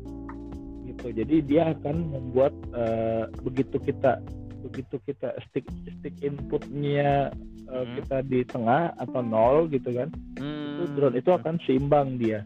[0.95, 4.23] gitu jadi dia akan membuat eh, begitu kita
[4.63, 7.35] begitu kita stick stick inputnya
[7.67, 7.95] eh, Hmm.
[7.95, 10.95] kita di tengah atau nol gitu kan itu Hmm.
[10.95, 12.41] drone itu akan seimbang dia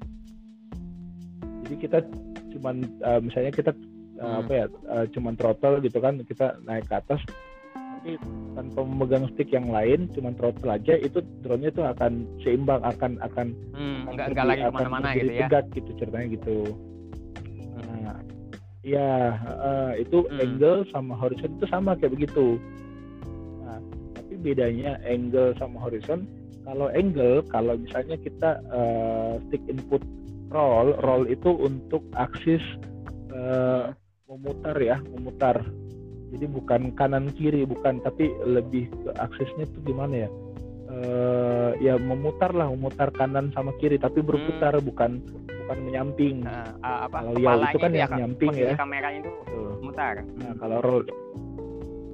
[1.64, 1.98] jadi kita
[2.50, 3.70] cuman eh, misalnya kita
[4.18, 4.40] eh, Hmm.
[4.40, 7.20] apa ya eh, cuman throttle gitu kan kita naik ke atas
[7.98, 8.14] tapi
[8.54, 13.46] tanpa memegang stick yang lain cuman throttle aja itu drone-nya itu akan seimbang akan akan
[13.70, 15.46] Hmm, akan enggak enggak lagi ke mana-mana gitu ya.
[15.46, 16.56] tegak gitu ceritanya gitu
[17.78, 18.17] nah
[18.88, 20.40] ya eh, itu Hmm.
[20.40, 22.56] angle sama horizon itu sama kayak begitu.
[23.64, 23.78] Nah
[24.16, 26.24] tapi bedanya angle sama horizon
[26.64, 30.00] kalau angle kalau misalnya kita eh, stick input
[30.48, 32.64] roll roll itu untuk aksis
[33.32, 33.92] eh,
[34.28, 35.60] memutar ya memutar.
[36.28, 40.30] Jadi bukan kanan kiri bukan tapi lebih ke aksesnya tuh gimana ya
[40.88, 45.20] eh ya memutar lah memutar kanan sama kiri tapi berputar bukan
[45.62, 48.74] bukan menyamping Nah, ah, apa Kalau ya, itu kan yang Kak, nyamping posisi ya.
[48.74, 49.68] kameranya itu Betul.
[49.84, 50.14] mutar.
[50.38, 51.04] Nah, kalau roll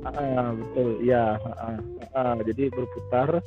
[0.05, 1.79] Ah, ah, betul ya ah, ah,
[2.13, 2.37] ah.
[2.45, 3.41] jadi berputar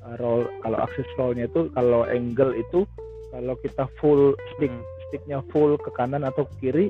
[0.00, 2.88] ah, roll kalau akses rollnya itu kalau angle itu
[3.28, 4.86] kalau kita full stick Hmm.
[5.04, 6.86] sticknya full ke kanan atau ke kiri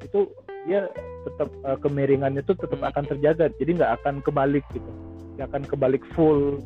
[0.00, 0.26] itu
[0.66, 0.90] dia
[1.22, 2.90] tetap eh, kemiringannya itu tetap Hmm.
[2.90, 4.90] akan terjaga jadi nggak akan kebalik gitu
[5.36, 6.58] nggak akan kebalik full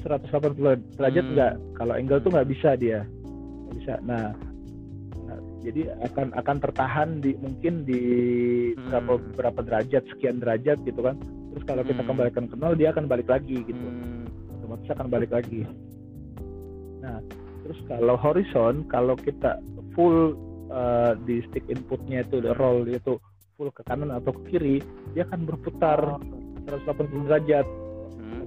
[0.00, 1.32] 180 derajat Hmm.
[1.34, 4.32] nggak kalau angle tuh nggak bisa dia nggak bisa nah,
[5.26, 8.02] nah, jadi akan akan tertahan di mungkin di
[8.88, 9.32] berapa Hmm.
[9.34, 11.18] berapa derajat sekian derajat gitu kan
[11.52, 12.10] terus kalau kita Hmm.
[12.14, 14.26] kembalikan ke nol dia akan balik lagi gitu Hmm.
[14.58, 15.64] otomatis akan balik lagi.
[17.00, 17.24] Nah,
[17.64, 19.56] terus kalau horizon, kalau kita
[19.96, 20.36] full
[20.68, 23.16] uh, di stick inputnya itu the roll itu
[23.56, 24.76] full ke kanan atau ke kiri,
[25.16, 26.20] dia akan berputar
[26.68, 27.66] 180 derajat.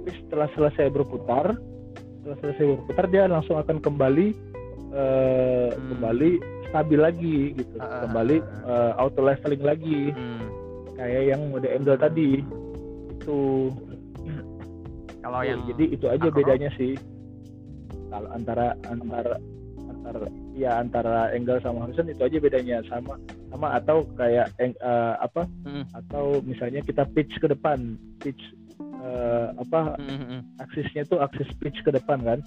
[0.01, 0.07] Hmm.
[0.07, 1.45] Tapi setelah selesai berputar,
[2.17, 4.27] setelah selesai berputar dia langsung akan kembali
[4.91, 5.87] uh, Hmm.
[5.93, 6.31] kembali
[6.67, 10.41] stabil lagi gitu, ah, kembali ah, uh, auto leveling lagi Hmm.
[10.95, 12.41] kayak yang mode angle tadi.
[13.13, 13.69] Itu
[15.21, 16.33] Kalau Tuh, yang jadi itu aja acro?
[16.33, 16.97] bedanya sih
[18.09, 19.37] kalau antara antara
[19.85, 20.25] antara
[20.57, 23.21] ya antara angle sama horizon itu aja bedanya sama
[23.53, 24.73] sama atau kayak eh,
[25.21, 25.85] apa Hmm.
[25.93, 28.41] atau misalnya kita pitch ke depan pitch
[29.01, 30.41] eh, apa Hmm, hmm, hmm.
[30.59, 32.39] aksisnya tuh aksis pitch ke depan kan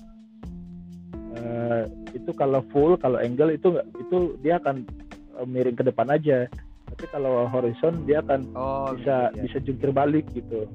[1.34, 1.84] Eh,
[2.14, 4.86] itu kalau full kalau angle itu itu dia akan
[5.34, 6.46] eh, miring ke depan aja
[6.86, 9.42] tapi kalau horizon dia akan Oh, bisa gitu, ya.
[9.42, 10.70] bisa jungkir balik gitu.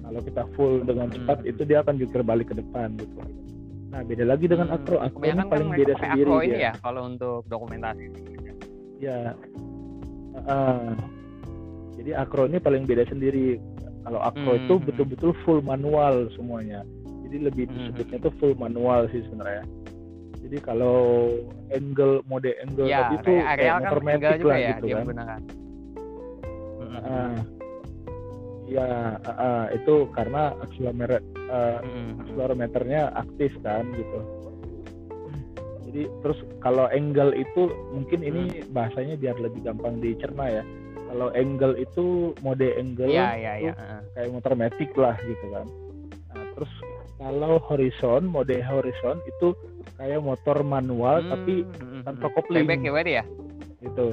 [0.00, 1.16] Kalau kita full dengan Hmm.
[1.20, 3.20] cepat itu dia akan jungkir balik ke depan gitu.
[3.92, 4.96] Nah beda lagi dengan Hmm, acro.
[4.98, 8.04] Acro ini paling kan beda sendiri ini ya kalau untuk dokumentasi.
[8.98, 9.36] Ya.
[10.48, 10.96] Ah.
[11.94, 13.60] jadi acro ini paling beda sendiri.
[14.04, 14.84] Kalau acro Hmm, itu hmm.
[14.84, 16.84] betul-betul full manual semuanya.
[17.24, 19.64] Jadi lebih Hmm, disebutnya itu full manual sih sebenarnya.
[20.44, 21.32] Jadi kalau
[21.72, 24.86] angle mode angle Ya, tadi itu kayak areal kan motor matic juga lah ya gitu
[24.86, 25.06] kan.
[26.74, 27.36] Hmm, Ah.
[28.64, 28.86] ya
[29.24, 32.12] ah, ah, itu karena akselerometer eh, hmm, hmm.
[32.20, 34.20] akselerometernya aktif kan gitu.
[35.84, 38.68] Jadi terus kalau angle itu mungkin ini Hmm.
[38.72, 40.62] bahasanya biar lebih gampang dicerna ya.
[41.14, 42.06] Kalau angle itu
[42.42, 43.72] mode angle Iya, iya, itu iya.
[43.72, 44.00] heeh.
[44.12, 45.66] kayak motor matic lah gitu kan.
[46.28, 46.72] Nah, terus
[47.14, 49.54] kalau horizon mode horizon itu
[49.94, 52.34] kayak motor manual Hmm, tapi hmm, hmm, tanpa hmm.
[52.34, 52.66] kopling.
[52.66, 53.24] Playback ya berarti ya?
[53.84, 54.06] itu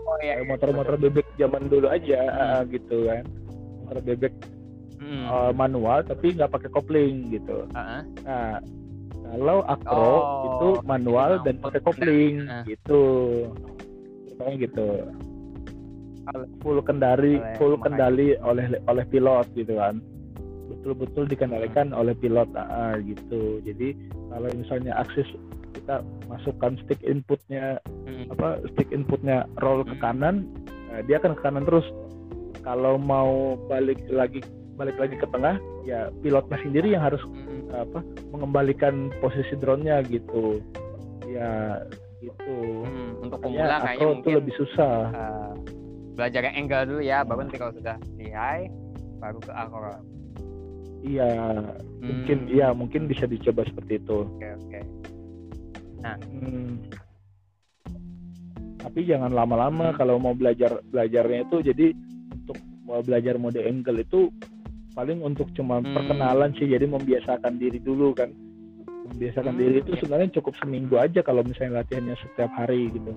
[0.00, 3.24] oh iya Kayak motor-motor bebek zaman dulu aja ah, gitu kan
[3.82, 4.32] motor bebek
[4.96, 5.26] Hmm.
[5.26, 8.62] uh, manual tapi nggak pakai kopling gitu Ah, ah.
[9.18, 12.62] nah kalau akro Oh, itu manual dan pakai kopling Ah.
[12.62, 13.02] gitu
[14.24, 14.88] Ceritanya gitu
[16.60, 17.84] full kendali oleh full pemakaian.
[17.84, 19.98] kendali oleh oleh pilot gitu kan
[20.68, 22.00] betul-betul dikendalikan Hmm.
[22.00, 23.94] oleh pilot ah, gitu jadi
[24.30, 25.26] kalau misalnya akses
[25.72, 28.30] kita masukkan stick inputnya Hmm.
[28.30, 30.02] apa stick inputnya roll ke Hmm.
[30.02, 30.34] kanan
[30.90, 31.86] eh, dia akan ke kanan terus
[32.62, 34.38] kalau mau balik lagi
[34.74, 37.66] balik lagi ke tengah ya pilotnya sendiri yang harus Hmm.
[37.72, 37.98] apa
[38.30, 40.60] mengembalikan posisi drone-nya gitu
[41.26, 41.82] ya
[42.18, 43.22] gitu Hmm.
[43.22, 45.52] Untuk Makanya pemula kayaknya itu mungkin lebih susah eh,
[46.12, 48.68] belajar yang angle dulu ya, baru nanti kalau sudah lihai
[49.18, 49.94] baru ke akro.
[51.02, 51.26] iya
[51.98, 52.54] mungkin Hmm.
[52.54, 54.80] iya mungkin bisa dicoba seperti itu Oke oke.
[56.02, 56.78] Hmm.
[58.78, 59.96] Tapi jangan lama-lama Hmm.
[59.96, 61.86] kalau mau belajar belajarnya itu jadi
[62.34, 64.30] untuk mau belajar mode angle itu
[64.92, 65.90] paling untuk cuma Hmm.
[65.90, 68.30] perkenalan sih jadi membiasakan diri dulu kan.
[69.12, 69.98] Membiasakan Hmm, diri itu iya.
[69.98, 73.10] sebenarnya cukup seminggu aja kalau misalnya latihannya setiap hari gitu.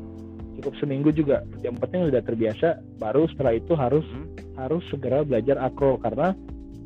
[0.55, 1.43] Cukup seminggu juga.
[1.59, 4.27] Yang penting udah terbiasa baru setelah itu harus Hmm.
[4.55, 6.31] harus segera belajar akro karena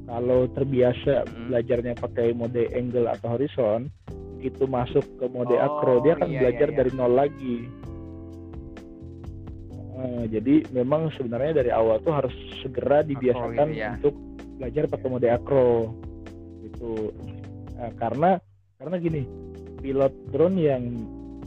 [0.03, 1.47] kalau terbiasa Hmm.
[1.47, 3.93] belajarnya pakai mode angle atau horizon
[4.33, 6.79] begitu masuk ke mode Oh, akro dia akan iya, belajar iya, iya.
[6.79, 7.57] dari nol lagi
[9.99, 13.89] Eh, jadi memang sebenarnya dari awal tuh harus segera dibiasakan gitu ya.
[13.99, 14.15] untuk
[14.55, 15.91] belajar pakai mode akro
[16.61, 17.11] gitu
[17.75, 18.39] Eh, karena
[18.75, 19.23] karena gini
[19.77, 20.83] pilot drone yang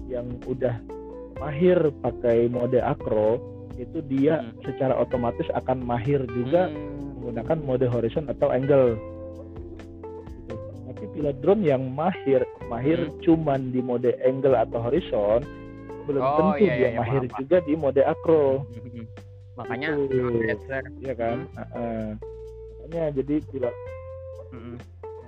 [0.06, 0.76] yang udah
[1.36, 3.40] mahir pakai mode akro
[3.74, 4.52] itu dia Hmm.
[4.62, 6.76] secara otomatis akan mahir juga Hmm.
[7.16, 8.98] menggunakan mode horizon atau angle.
[10.42, 10.54] Gitu.
[10.84, 13.16] Tapi pilot drone yang mahir mahir Hmm.
[13.20, 15.40] cuman di mode angle atau horizon
[16.02, 19.06] belum Oh, tentu iya, dia iya, mahir paham, juga di mode akro, Hmm.
[19.52, 20.48] Makanya Gitu.
[20.98, 21.44] ya kan?
[21.52, 22.06] Heeh.
[22.80, 23.74] Makanya jadi pilot
[24.50, 24.76] Hmm.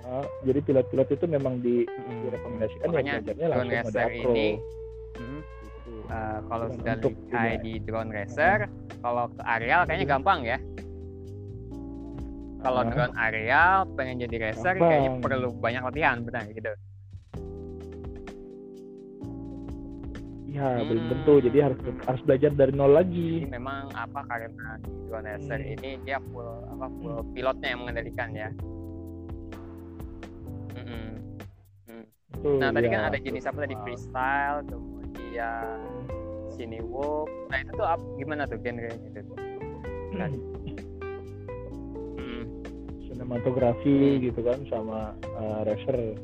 [0.03, 2.21] uh, jadi pilot-pilot itu memang di Hmm.
[2.23, 4.31] direkomendasikan ya Makanya belajarnya drone langsung mode akro.
[4.31, 4.47] ini
[5.15, 5.41] hmm,
[6.05, 8.69] Eh, kalau Dan sudah ini- di drone racer,
[9.01, 10.57] kalau ke areal kayaknya gampang ya.
[12.61, 12.89] Kalau Ah.
[12.89, 14.89] drone areal pengen jadi racer Gampang.
[14.89, 16.73] kayaknya perlu banyak latihan, benar gitu.
[20.45, 21.11] Iya, belum Hmm.
[21.11, 21.33] tentu.
[21.43, 21.77] Jadi harus
[22.07, 23.43] harus belajar dari nol lagi.
[23.43, 25.73] Jadi memang apa karena di drone racer Hmm.
[25.75, 28.49] ini dia full apa full pilotnya yang mengendalikan ya.
[30.71, 31.07] Mm-mm.
[32.31, 32.93] Betul, Nah tadi ya.
[32.95, 34.94] kan ada jenis apa tadi freestyle, kemudian
[36.55, 37.27] cinewoop.
[37.51, 39.33] Nah itu tuh gimana tuh genrenya itu?
[40.15, 40.39] Tadi.
[42.15, 42.45] Mm.
[43.05, 44.21] sinematografi Hmm.
[44.23, 44.99] gitu kan sama
[45.35, 46.15] uh, racer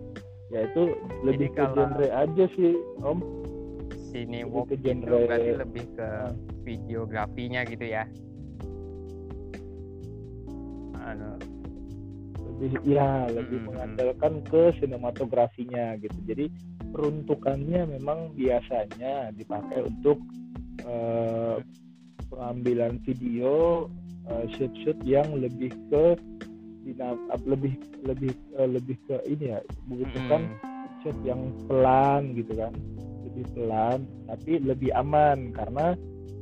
[0.51, 3.23] ya itu lebih ke genre aja sih om
[4.11, 6.31] Cinewoop Lebih ke itu genre- berarti lebih ke Ah.
[6.67, 8.03] videografinya gitu ya.
[10.99, 11.50] Lebih
[12.85, 13.67] ya lebih Mm-mm.
[13.73, 16.45] mengandalkan ke sinematografinya gitu jadi
[16.93, 20.21] peruntukannya memang biasanya dipakai untuk
[20.85, 21.57] uh,
[22.29, 23.87] pengambilan video
[24.29, 26.19] uh, shoot-shoot yang lebih ke
[27.45, 29.59] lebih lebih uh, lebih ke ini ya
[29.89, 31.01] membutuhkan mm-mm.
[31.01, 32.73] shot yang pelan gitu kan
[33.25, 35.95] lebih pelan tapi lebih aman karena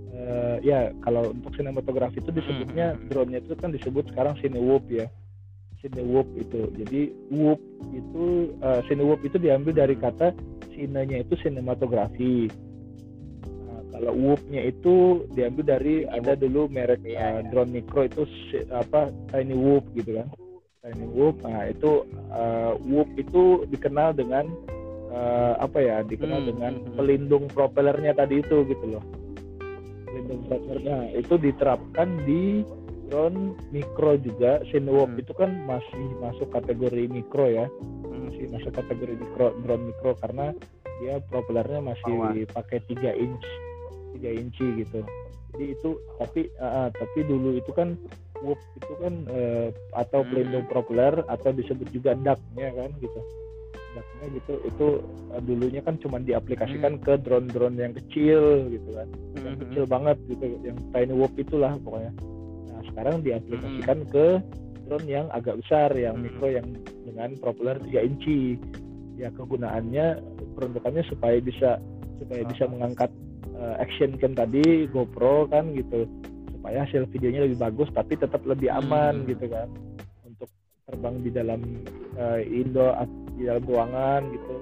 [0.09, 3.07] eh, ya kalau untuk sinematografi itu disebutnya Hmm.
[3.07, 5.07] drone-nya itu kan disebut sekarang cinewoop ya
[5.79, 6.61] cinewoop itu.
[6.75, 7.01] Jadi
[7.31, 7.59] whoop
[7.95, 8.53] itu
[8.87, 10.35] cinewoop itu diambil dari kata
[10.75, 12.47] sinenya itu sinematografi.
[13.67, 17.47] Nah, kalau whoop-nya itu diambil dari Tiny ada dulu merek Iya, eh, iya.
[17.51, 18.23] drone micro itu
[18.71, 20.27] apa tiny whoop gitu kan.
[20.79, 22.07] Tiny whoop nah itu
[22.87, 24.47] whoop itu dikenal dengan
[25.11, 26.95] eh, apa ya dikenal Hmm, dengan hmm, hmm.
[26.95, 29.03] pelindung propellernya tadi itu gitu loh.
[30.07, 32.63] Pelindung propellernya itu diterapkan di
[33.09, 35.21] drone mikro juga Cinewoop Hmm.
[35.21, 37.65] itu kan masih masuk kategori mikro ya
[38.05, 38.29] Mm.
[38.29, 40.53] masih masuk kategori mikro drone mikro karena
[40.99, 42.13] dia propellernya masih
[42.47, 43.45] pakai 3 inch
[44.13, 45.01] 3 inci gitu
[45.49, 47.97] jadi itu tapi ah, tapi dulu itu kan
[48.39, 50.29] whoop itu kan eh, atau Hmm.
[50.29, 53.19] pelindung propeller atau disebut juga ducknya kan gitu
[53.89, 54.87] ducknya gitu itu
[55.33, 59.61] eh, dulunya kan cuma diaplikasikan ke drone-drone yang kecil gitu kan yang Mhm.
[59.65, 62.11] kecil banget gitu yang tiny whoop itulah pokoknya
[62.99, 64.27] sekarang diaplikasikan ke
[64.83, 66.27] drone yang agak besar yang Hmm.
[66.27, 66.67] mikro yang
[67.07, 68.59] dengan propeller 3 inci.
[69.15, 70.19] Ya kegunaannya
[70.59, 71.79] peruntukannya supaya bisa
[72.19, 73.07] supaya bisa mengangkat
[73.55, 76.11] eh, action cam tadi GoPro kan gitu.
[76.59, 79.27] Supaya hasil videonya lebih bagus tapi tetap lebih aman Hmm.
[79.31, 79.71] gitu kan.
[80.27, 80.51] Untuk
[80.83, 81.63] terbang di dalam
[82.19, 82.99] eh, indoor
[83.39, 84.55] di dalam ruangan gitu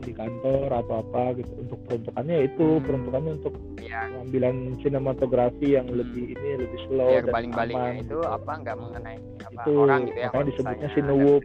[0.00, 2.84] di kantor atau apa gitu untuk peruntukannya itu Hmm.
[2.84, 5.98] peruntukannya untuk ya pengambilan sinematografi yang Hmm.
[6.00, 8.18] lebih ini lebih slow biar dan baling-balingnya aman itu gitu.
[8.26, 11.40] apa nggak mengenai apa itu orang gitu ya makanya disebutnya ada- gitu.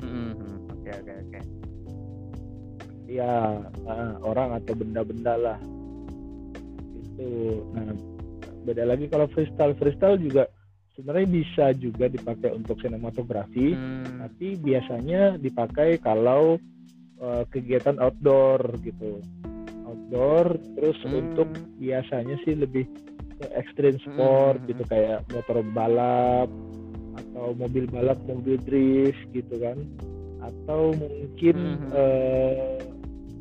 [0.00, 0.56] Hmm.
[0.70, 1.40] Oke oke oke
[3.10, 3.34] ya
[3.82, 5.58] nah, orang atau benda-benda lah
[6.96, 7.28] itu
[7.70, 7.90] nah
[8.62, 10.46] beda lagi kalau freestyle freestyle juga
[11.00, 16.60] sebenarnya bisa juga dipakai untuk sinematografi Hmm, tapi biasanya dipakai kalau
[17.20, 19.24] eh, kegiatan outdoor gitu.
[19.88, 21.48] Outdoor terus hmm, untuk
[21.80, 22.84] biasanya sih lebih
[23.40, 24.68] ke extreme sport Hmm.
[24.68, 26.52] gitu kayak motor balap
[27.16, 29.80] atau mobil balap mobil drift gitu kan.
[30.44, 31.96] Atau mungkin Hmm.
[31.96, 32.76] eh,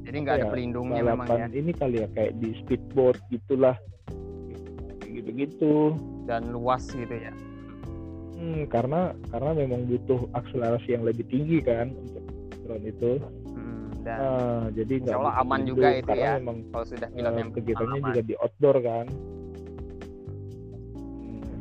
[0.07, 1.47] jadi nggak ada ya, pelindungnya memang ya?
[1.51, 3.76] ini kali ya kayak di speedboat gitulah.
[5.03, 5.76] Gitu gitu.
[6.24, 7.34] Dan luas gitu ya
[8.40, 12.24] hmm, karena karena memang butuh akselerasi yang lebih tinggi kan untuk
[12.64, 13.12] drone itu.
[13.52, 16.40] Hmm, dan Ah, jadi Insya Allah aman juga itu ya.
[16.40, 18.08] memang kalau sudah eh, film yang kegiatannya aman.
[18.08, 19.06] juga di outdoor kan.
[21.20, 21.52] Hmm,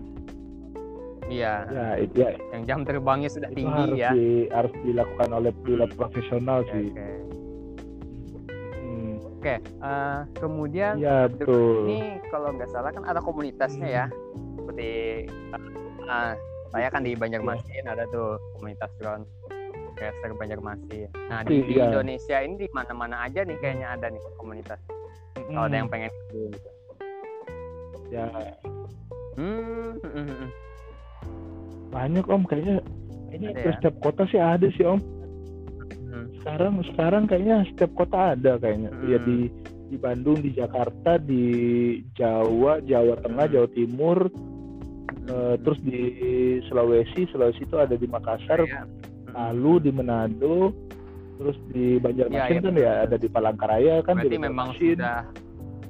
[1.29, 1.55] iya.
[1.69, 2.29] Ya ya.
[2.55, 4.11] Yang jam terbangnya sudah itu tinggi harus ya.
[4.15, 6.87] di, harus dilakukan oleh pilot profesional Oke, sih.
[6.89, 7.09] oke.
[8.79, 11.87] Hmm, Oke, eh, kemudian ya betul.
[11.87, 14.07] ini kalau nggak salah kan ada komunitasnya ya.
[14.59, 14.89] Seperti
[16.09, 16.33] eh,
[16.69, 19.25] saya kan di Banjarmasin ada tuh komunitas drone
[19.95, 21.09] caster Banjarmasin.
[21.27, 21.91] Nah di, di Iya.
[21.91, 24.79] Indonesia ini di mana-mana aja nih kayaknya ada nih komunitas.
[25.35, 26.69] Kalau ada yang pengen gitu.
[28.09, 28.25] ya
[29.35, 30.51] Hmm, hmm, hmm, hmm.
[31.89, 32.81] banyak om kayaknya
[33.29, 33.73] kayaknya Ada ya?
[33.75, 35.01] setiap kota sih ada sih om
[36.09, 36.25] Hmm.
[36.35, 39.07] sekarang sekarang kayaknya setiap kota ada kayaknya Hmm.
[39.07, 39.53] ya di
[39.89, 41.45] di Bandung di Jakarta di
[42.13, 43.55] Jawa Jawa Tengah Hmm.
[43.55, 44.19] Jawa Timur
[45.29, 45.61] Hmm.
[45.61, 46.01] terus di
[46.65, 48.89] Sulawesi Sulawesi itu ada di Makassar Ya.
[49.29, 50.73] Palu di Manado
[51.37, 52.81] terus di Banjarmasin Iya, iya, kan betul.
[52.81, 55.21] ya ada di Palangkaraya kan Berarti di memang sudah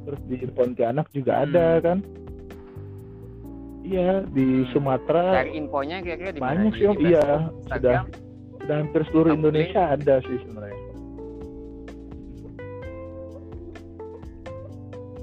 [0.02, 1.44] terus di Pontianak juga Hmm.
[1.46, 1.98] ada kan
[3.80, 4.68] iya di Hmm.
[4.70, 7.26] Sumatera cari infonya kira-kira di banyak Di sih om iya
[7.64, 7.96] sudah
[8.58, 9.40] sudah hampir seluruh Update.
[9.40, 10.76] Indonesia ada sih sebenarnya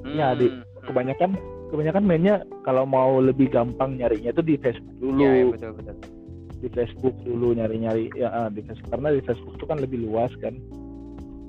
[0.06, 0.86] Iya, di- Hmm, hmm.
[0.86, 1.32] kebanyakan
[1.76, 5.96] kebanyakan mainnya kalau mau lebih gampang nyarinya itu di Facebook dulu Iya, iya, betul betul.
[6.56, 10.32] di Facebook dulu nyari-nyari ya ah, di Facebook karena di Facebook itu kan lebih luas
[10.40, 10.56] kan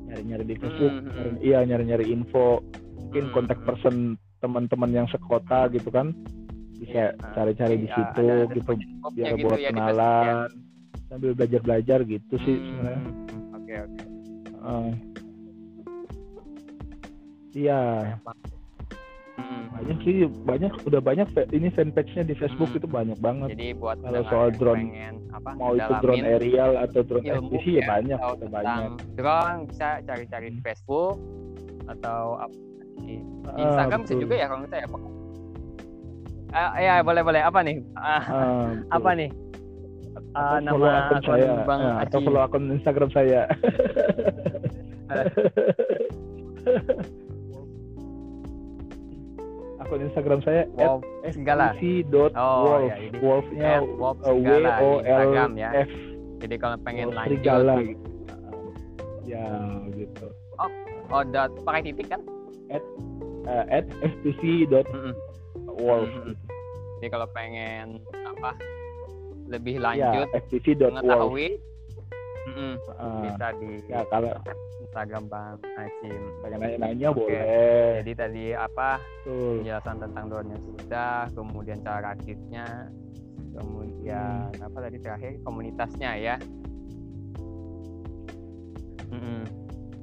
[0.04, 2.60] nyari-nyari di Facebook Hmm, hmm, nyari- iya nyari-nyari info
[2.96, 3.66] mungkin Hmm, kontak hmm.
[3.66, 3.96] person
[4.36, 6.10] teman-teman yang sekota gitu kan
[6.76, 8.72] bisa Iya, ah, cari-cari di iya, situ ada- ada gitu
[9.14, 9.68] biar gitu buat ya ya.
[9.70, 10.36] kenalan
[11.06, 13.02] sambil belajar-belajar gitu sih Hmm, sebenarnya
[13.56, 14.02] Oke oke.
[14.60, 14.90] Ah.
[17.52, 17.80] iya
[19.36, 22.78] Hmm, banyak sih banyak udah banyak ini fanpage-nya di Facebook Hmm.
[22.80, 27.00] itu banyak banget Jadi buat Kalau soal drone, pengen apa mau itu drone aerial atau
[27.02, 30.64] drone ilmu FPV ya banyak tahu udah tentang banyak drone bisa cari-cari di Hmm.
[30.64, 31.16] Facebook
[31.86, 32.56] atau apa
[32.98, 33.14] di
[33.46, 34.22] Ah, Instagram bisa betul.
[34.24, 34.88] juga ya kalau salah ya.
[36.50, 37.76] Ah, ya boleh boleh apa nih?
[37.94, 39.28] Ah, Ah, apa nih?
[40.32, 43.44] Ah, Atau nama akun saya Bang Ah, atau follow akun Instagram saya
[49.86, 50.66] akun Instagram saya
[51.30, 51.72] segala.
[51.78, 54.50] fpc.wolf Oh, ya, jadi wolfnya at Wolf w
[54.82, 55.70] o l ya.
[55.86, 55.90] f
[56.42, 58.08] Jadi kalau pengen Wolf lanjut serigala gitu.
[59.26, 59.46] ya
[59.94, 60.26] gitu
[61.10, 62.20] oh dot pakai titik kan?
[63.46, 65.14] Uh, at fpc.wolf Mm-mm.
[65.78, 66.34] Mm-mm.
[66.34, 66.44] gitu.
[66.98, 68.50] Jadi kalau pengen apa
[69.46, 71.46] lebih ya lanjut fpc.wolf mengetahui
[72.46, 74.30] Ah, bisa di ya kalau
[74.78, 76.22] Instagram Bang Acim.
[76.40, 77.18] pengen nanya-nanya Oke.
[77.26, 77.42] boleh
[78.00, 79.60] Jadi tadi apa Betul.
[79.60, 82.66] penjelasan tentang drone-nya sudah, kemudian cara rakitnya,
[83.50, 84.62] kemudian Hmm.
[84.62, 86.36] apa tadi terakhir komunitasnya ya.
[89.10, 89.42] Mm-mm.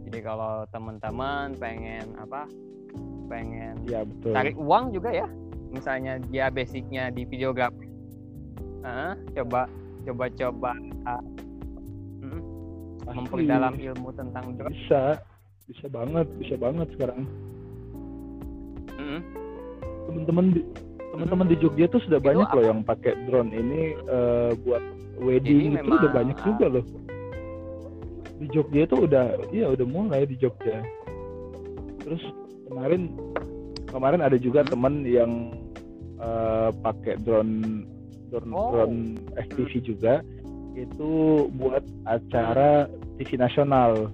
[0.04, 2.44] Jadi kalau teman-teman pengen apa,
[3.28, 5.28] pengen ya betul cari uang juga ya,
[5.72, 7.88] misalnya dia basicnya di videografi,
[8.84, 9.66] Ah, coba
[10.04, 10.72] coba coba
[11.08, 11.53] ah, mm,
[13.04, 13.16] Pasti.
[13.16, 15.20] Memperdalam ilmu tentang bisa
[15.64, 17.28] bisa banget bisa banget sekarang.
[20.06, 20.62] Teman-teman di
[21.14, 22.56] teman-teman di Jogja tuh sudah Itu banyak apa?
[22.58, 24.84] loh yang pakai drone ini eh, buat
[25.20, 26.86] wedding Jadi itu udah memang, banyak ah, juga loh.
[28.34, 30.80] Di Jogja itu udah iya udah mulai di Jogja.
[32.02, 32.24] Terus
[32.68, 33.02] kemarin
[33.88, 34.72] kemarin ada juga Hmm.
[34.72, 35.32] teman yang
[36.18, 37.84] eh, pakai drone
[38.32, 38.72] drone Oh.
[38.74, 38.98] drone
[39.38, 40.24] FPV juga
[40.74, 41.12] itu
[41.54, 42.90] buat acara
[43.22, 44.10] TV nasional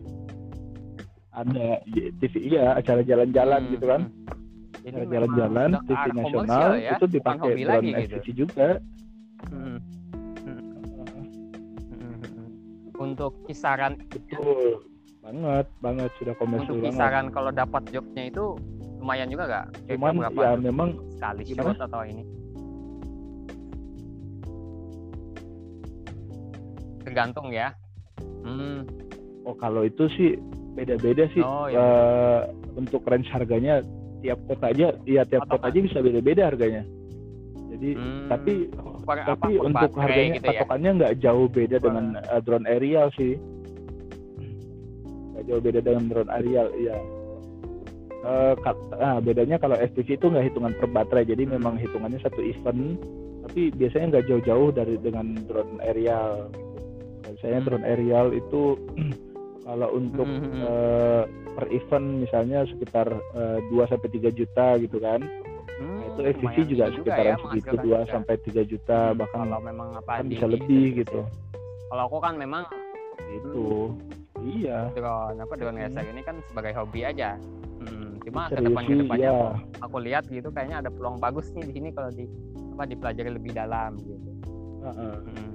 [1.32, 4.28] ada di TV iya acara jalan-jalan Hmm, gitu kan hmm.
[4.80, 8.16] Acara jalan-jalan TV nasional komersial ya, itu dipakai drone lagi gitu.
[8.16, 8.68] FPV juga.
[9.51, 9.78] Mm-mm.
[11.99, 12.47] Mm-mm.
[12.99, 14.84] untuk kisaran betul
[15.20, 18.55] banget banget sudah komersil untuk banget kisaran kalau dapat jobnya itu
[18.99, 19.66] lumayan juga gak?
[19.88, 22.24] Kira-kira cuman berapa ya memang sekali atau ini?
[27.10, 27.74] Tergantung ya.
[28.39, 28.86] Hmm.
[29.41, 30.38] oh kalau itu sih
[30.72, 31.76] beda-beda sih Oh, iya.
[31.76, 32.39] Eh,
[32.76, 33.82] untuk range harganya
[34.20, 36.84] tiap kota aja iya tiap Apa, kota aja bisa beda-beda harganya
[37.70, 38.28] jadi Hmm.
[38.28, 40.51] tapi apa, tapi untuk baterai harganya gitu ya.
[40.53, 43.34] patokannya nggak jauh beda dengan eh, drone aerial sih
[45.30, 46.97] nggak jauh beda dengan drone aerial iya
[48.20, 51.55] Eh, kat- ah, bedanya kalau FPV itu nggak hitungan per baterai jadi Hmm.
[51.55, 52.99] memang hitungannya satu event
[53.41, 56.51] tapi biasanya nggak jauh-jauh dari dengan drone aerial
[57.39, 57.67] biasanya Hmm.
[57.71, 58.63] drone aerial itu
[59.63, 60.61] kalau untuk Hmm, hmm, hmm.
[60.61, 61.23] eh,
[61.55, 65.23] per event misalnya sekitar 2 sampai 3 juta gitu kan
[65.79, 68.11] Hmm, Nah, itu FPV juga sekitaran ya, segitu menghasilkan 2 juga.
[68.11, 71.19] sampai 3 juta Hmm, bahkan kalau memang apa kan bisa lebih di- gitu
[71.87, 72.63] Kalau aku kan memang
[73.31, 73.63] itu
[74.43, 77.39] iya drone apa drone racer ini kan sebagai hobi aja.
[77.79, 79.39] Hmm, cuma ke depan ke depannya iya.
[79.79, 82.27] aku lihat gitu kayaknya ada peluang bagus nih di sini kalau di
[82.75, 84.29] apa dipelajari lebih dalam gitu.
[84.83, 85.15] Heeh.
[85.23, 85.51] Hmm.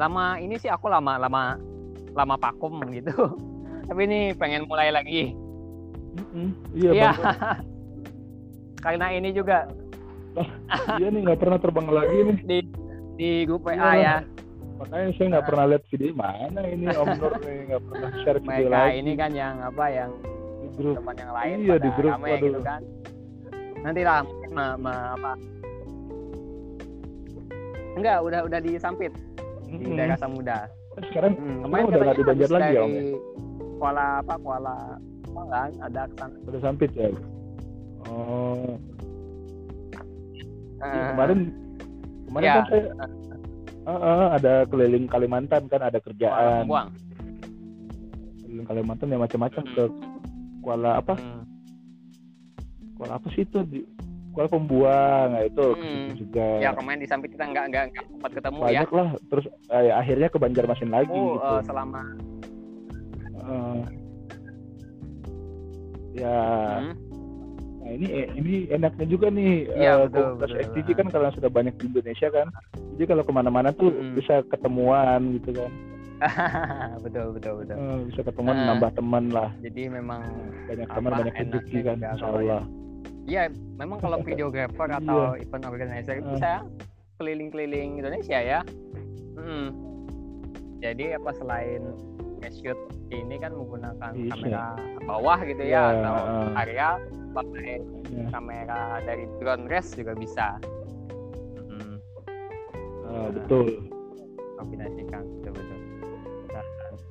[0.00, 1.60] Lama ini sih aku lama lama
[2.10, 3.12] lama vakum gitu.
[3.90, 5.36] Tapi ini pengen mulai lagi.
[6.10, 6.48] Mm-mm.
[6.72, 7.10] iya Iya.
[7.12, 7.36] Bang.
[8.88, 9.68] Karena ini juga
[10.96, 12.58] iya nih nggak pernah terbang lagi nih di
[13.14, 13.92] di grup WA Iya.
[13.98, 14.16] ya.
[14.78, 18.56] makanya saya nggak pernah lihat video mana ini Om Nur nih nggak pernah share video
[18.64, 20.10] Mereka lagi ini kan yang apa yang
[20.56, 22.80] di grup teman yang lain Iya, di grup, rame gitu kan.
[23.82, 25.32] Nanti lah me- me- apa
[27.92, 29.12] Enggak, udah udah disampit
[29.70, 29.96] di Mm-mm.
[29.96, 30.58] daerah Samuda.
[31.02, 33.02] sekarang Hmm, sekarang udah nggak di Banjar lagi ya Om ya?
[33.76, 34.76] Kuala apa Kuala
[35.46, 36.36] kan ada ke sana.
[36.44, 37.08] udah sampit ya
[38.04, 38.74] oh
[40.76, 41.38] Iya, Eh, kemarin
[42.24, 42.54] kemarin Iya.
[42.54, 42.82] kan saya
[43.82, 46.88] Ah, ah, ada keliling Kalimantan kan ada Kuala kerjaan Pembuang.
[48.38, 49.72] keliling Kalimantan ya macam-macam Mm.
[49.72, 49.84] ke
[50.60, 51.42] Kuala apa Hmm.
[52.94, 53.80] Kuala apa sih itu di
[54.40, 55.84] Kuala Pembuang nah, itu Hmm.
[56.08, 58.64] situ juga Ya kemarin disampit kita nggak nggak sempat ketemu ya.
[58.64, 62.02] banyak lah terus eh, ya, akhirnya ke Banjarmasin lagi Oh, gitu eh, selama
[63.40, 63.80] Eh,
[66.16, 66.36] ya
[66.80, 66.94] Hmm.
[67.80, 70.96] nah ini ini enaknya juga nih eh, betul, komunitas betul.
[70.96, 72.46] Kan karena sudah banyak di Indonesia kan
[72.96, 74.16] jadi kalau ke mana-mana tuh Mm-mm.
[74.16, 75.70] bisa ketemuan gitu kan
[77.04, 77.76] betul betul betul.
[77.76, 78.72] Eh, bisa ketemuan Ah.
[78.72, 80.24] nambah teman lah Jadi memang
[80.64, 82.62] banyak teman banyak rezeki kan juga Insya kalau Allah
[83.24, 86.38] Iya, memang kalau videographer atau event organizer itu Ah.
[86.38, 86.58] saya
[87.16, 88.60] keliling-keliling Indonesia ya.
[89.34, 89.72] Hmm.
[90.80, 91.92] Jadi apa selain
[92.40, 92.78] nge-shoot
[93.10, 94.30] ini kan menggunakan Iya.
[94.30, 94.64] kamera
[95.02, 96.48] bawah gitu Iya, ya atau ah.
[96.56, 96.88] area
[97.30, 97.72] pakai
[98.08, 98.26] Ya.
[98.30, 100.56] kamera dari drone race juga bisa.
[101.60, 101.96] Hmm.
[103.04, 103.66] Eh, betul
[104.56, 105.78] Kombinasikan betul betul.
[106.48, 106.64] Dan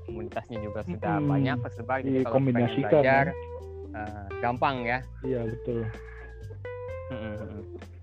[0.03, 1.29] komunitasnya juga sudah Mm-mm.
[1.29, 3.35] banyak tersebar jadi kalau pengen belajar ya.
[3.99, 4.99] Eh, gampang ya.
[5.21, 5.83] iya betul.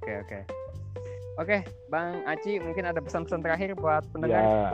[0.02, 0.38] Oke oke.
[1.36, 4.40] Oke, Bang Aci mungkin ada pesan-pesan terakhir buat pendengar.
[4.40, 4.72] ya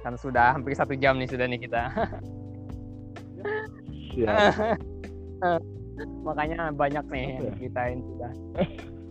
[0.00, 1.82] Kan sudah hampir satu jam nih sudah nih kita.
[4.14, 4.32] siap
[6.26, 7.56] Makanya banyak nih yang Oke.
[7.58, 8.32] ceritain sudah.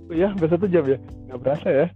[0.05, 1.87] Oh iya hampir satu jam ya nggak berasa ya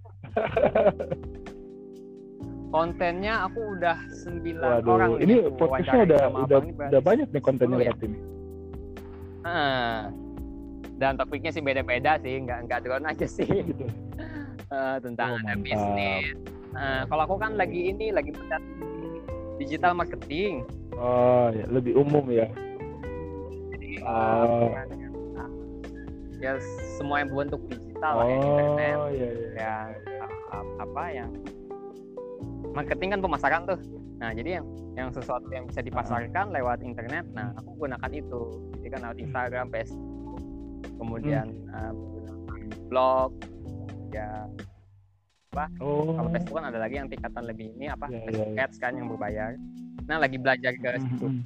[2.70, 7.78] Kontennya aku udah sembilan waduh orang ini podcastnya udah udah ini udah banyak nih kontennya
[7.78, 7.94] 10 ya?
[7.94, 8.08] berarti
[10.94, 13.48] Dan topiknya sih beda-beda sih, nggak nggak drone aja sih.
[14.70, 16.38] Eh, tentang Oh, ada bisnis.
[16.70, 19.18] Eh, kalau aku kan lagi ini lagi mendalami
[19.58, 20.62] digital marketing.
[20.94, 22.46] oh ya lebih umum ya
[23.74, 24.70] Jadi Oh.
[25.34, 25.50] ah,
[26.38, 26.54] ya
[26.94, 28.96] semua yang berbentuk digital lah ya, internet.
[28.96, 29.74] oh iya iya ya
[30.52, 31.30] a- apa yang
[32.70, 33.80] marketing kan pemasaran tuh
[34.20, 38.42] nah jadi yang yang sesuatu yang bisa dipasarkan lewat internet nah aku gunakan itu.
[38.80, 40.40] Jadi kan lewat Instagram Facebook
[41.00, 43.32] kemudian uh, menggunakan blog
[44.12, 44.44] ya
[45.80, 48.64] oh kalau Facebook kan ada lagi yang tingkatan lebih ini apa ya, Facebook ya.
[48.64, 49.50] Ads kan yang berbayar.
[50.06, 51.26] Nah lagi belajar ke Mm, situ.
[51.26, 51.42] mm.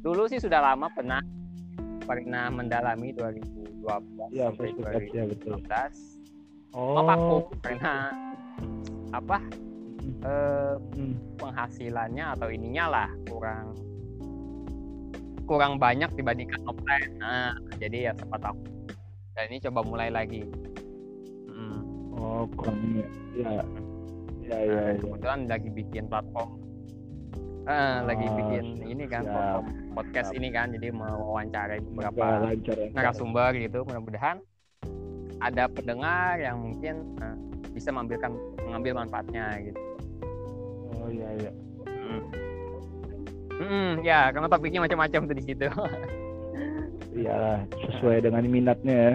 [0.00, 1.20] dulu sih sudah lama pernah
[2.04, 3.84] pernah mendalami 2012
[4.32, 5.52] ya sampai Facebook Ads ya betul.
[5.64, 6.96] 2015 oh.
[6.96, 7.94] Oh vakum karena
[9.12, 9.38] apa
[10.22, 10.74] eh,
[11.38, 13.74] penghasilannya atau ininya lah kurang
[15.44, 17.20] kurang banyak dibandingkan offline.
[17.20, 18.64] Nah, jadi ya sempat aku
[19.34, 20.46] dan ini coba mulai lagi.
[21.50, 21.80] Mm.
[22.14, 23.02] oh kurang ini
[23.36, 23.52] ya
[24.44, 25.00] ya ya, Nah, ya.
[25.00, 26.50] kebetulan lagi bikin platform,
[27.66, 29.32] eh, lagi Oh, bikin ini kan siap.
[29.32, 30.38] platform podcast Siap.
[30.38, 33.78] ini kan, jadi mewawancarai beberapa lancar ya narasumber gitu.
[33.84, 34.36] Mudah-mudahan
[35.40, 37.36] ada pendengar yang mungkin eh,
[37.74, 38.32] bisa mengambilkan
[38.64, 39.80] mengambil manfaatnya gitu.
[41.04, 41.50] Oh iya iya
[41.84, 42.00] Mm.
[42.00, 42.20] Mm-mm.
[43.54, 45.68] Mm-mm, ya, karena topiknya macam-macam tuh di situ.
[47.14, 49.14] Iya, sesuai dengan minatnya ya.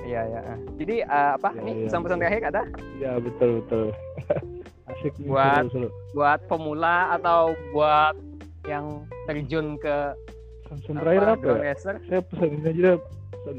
[0.00, 0.42] Iya, ya.
[0.80, 1.52] Jadi uh, apa?
[1.52, 1.84] Iya, nih iya.
[1.84, 2.62] pesan-pesan terakhir ada
[2.96, 3.86] Iya, betul betul.
[4.88, 5.88] Asik Buat- seru, seru.
[6.16, 8.16] buat pemula atau buat
[8.64, 10.16] yang terjun ke
[10.64, 11.64] Pesan terakhir apa drone ya?
[11.68, 11.94] racer?
[12.08, 12.90] Saya pesan aja.
[12.96, 13.56] Pesan.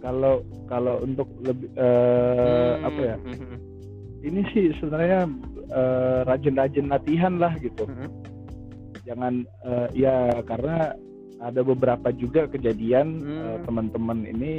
[0.00, 3.16] Kalau kalau untuk lebih eh, Hmm, apa ya?
[3.16, 3.58] hmm, hmm,
[4.20, 5.20] Ini sih sebenarnya
[5.70, 7.84] eh, rajin-rajin latihan lah gitu.
[7.84, 8.08] hmm.
[9.00, 9.34] jangan
[9.64, 10.92] eh, ya karena
[11.40, 13.40] ada beberapa juga kejadian Hmm.
[13.42, 14.52] eh, teman-teman ini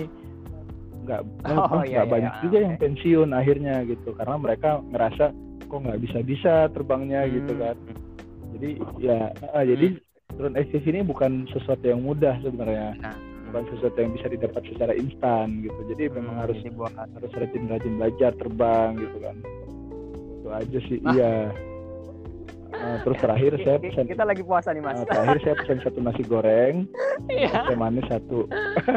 [1.01, 1.21] nggak
[1.71, 2.41] Oh, iya, iya, banyak iya.
[2.41, 5.25] juga yang pensiun akhirnya gitu karena mereka ngerasa
[5.65, 7.61] kok nggak bisa bisa terbangnya gitu Hmm.
[7.63, 7.75] kan
[8.51, 8.69] jadi
[8.99, 9.87] ya eh, jadi
[10.31, 13.15] drone FPV ini bukan sesuatu yang mudah sebenarnya Nah,
[13.51, 17.31] bukan sesuatu yang bisa didapat secara instan gitu jadi hmm, memang harus jadi buat harus
[17.35, 19.35] rajin-rajin belajar terbang gitu kan
[20.39, 21.13] itu aja sih Ah.
[21.13, 21.33] iya
[22.71, 24.97] Eh, terus terakhir saya pesan kita lagi puasa nih mas.
[24.97, 26.89] Nah, terakhir saya pesan satu nasi goreng,
[27.29, 27.69] Iya.
[27.69, 28.49] teh manis satu.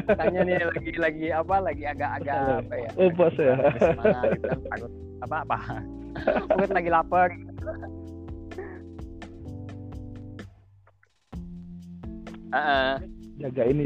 [0.09, 1.57] Tanya nih lagi lagi apa?
[1.61, 2.90] Lagi agak-agak apa ya?
[2.96, 3.57] Oh puasa ya.
[4.32, 4.90] Gitu takut
[5.20, 5.59] apa apa?
[6.57, 7.28] Mungkin lagi lapar.
[12.55, 13.14] Heeh.
[13.35, 13.85] Jaga ini,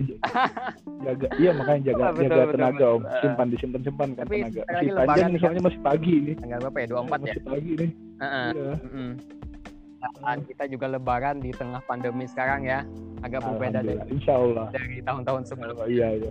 [1.07, 1.27] jaga.
[1.35, 2.93] Iya makanya jaga betul, jaga betul, tenaga betul.
[2.93, 3.03] om.
[3.19, 4.63] Simpan disimpan simpan kan Tapi tenaga.
[4.69, 6.35] Masih panjang nih soalnya masih pagi nih.
[6.37, 6.87] Tanggal berapa ya?
[6.87, 7.17] 24 ya?
[7.19, 7.91] Masih pagi nih.
[8.19, 8.49] Heeh.
[8.51, 8.73] Iya.
[8.79, 9.11] Mm-mm.
[9.99, 12.85] Nah, kita juga lebaran di tengah pandemi sekarang ya.
[13.19, 13.99] Agak berbeda dari.
[14.09, 14.67] Insya Allah.
[14.71, 15.83] dari tahun-tahun sebelumnya.
[15.83, 16.31] Oh, iya iya.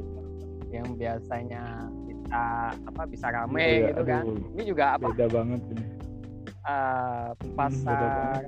[0.69, 1.63] yang biasanya
[2.03, 2.43] kita
[2.75, 4.21] apa bisa rame Iya, iya, gitu kan.
[4.21, 4.39] aduh.
[4.51, 5.79] Ini juga apa Beda banget ini.
[5.79, 5.87] eh,
[6.67, 8.45] Hmm, beda pasar banget.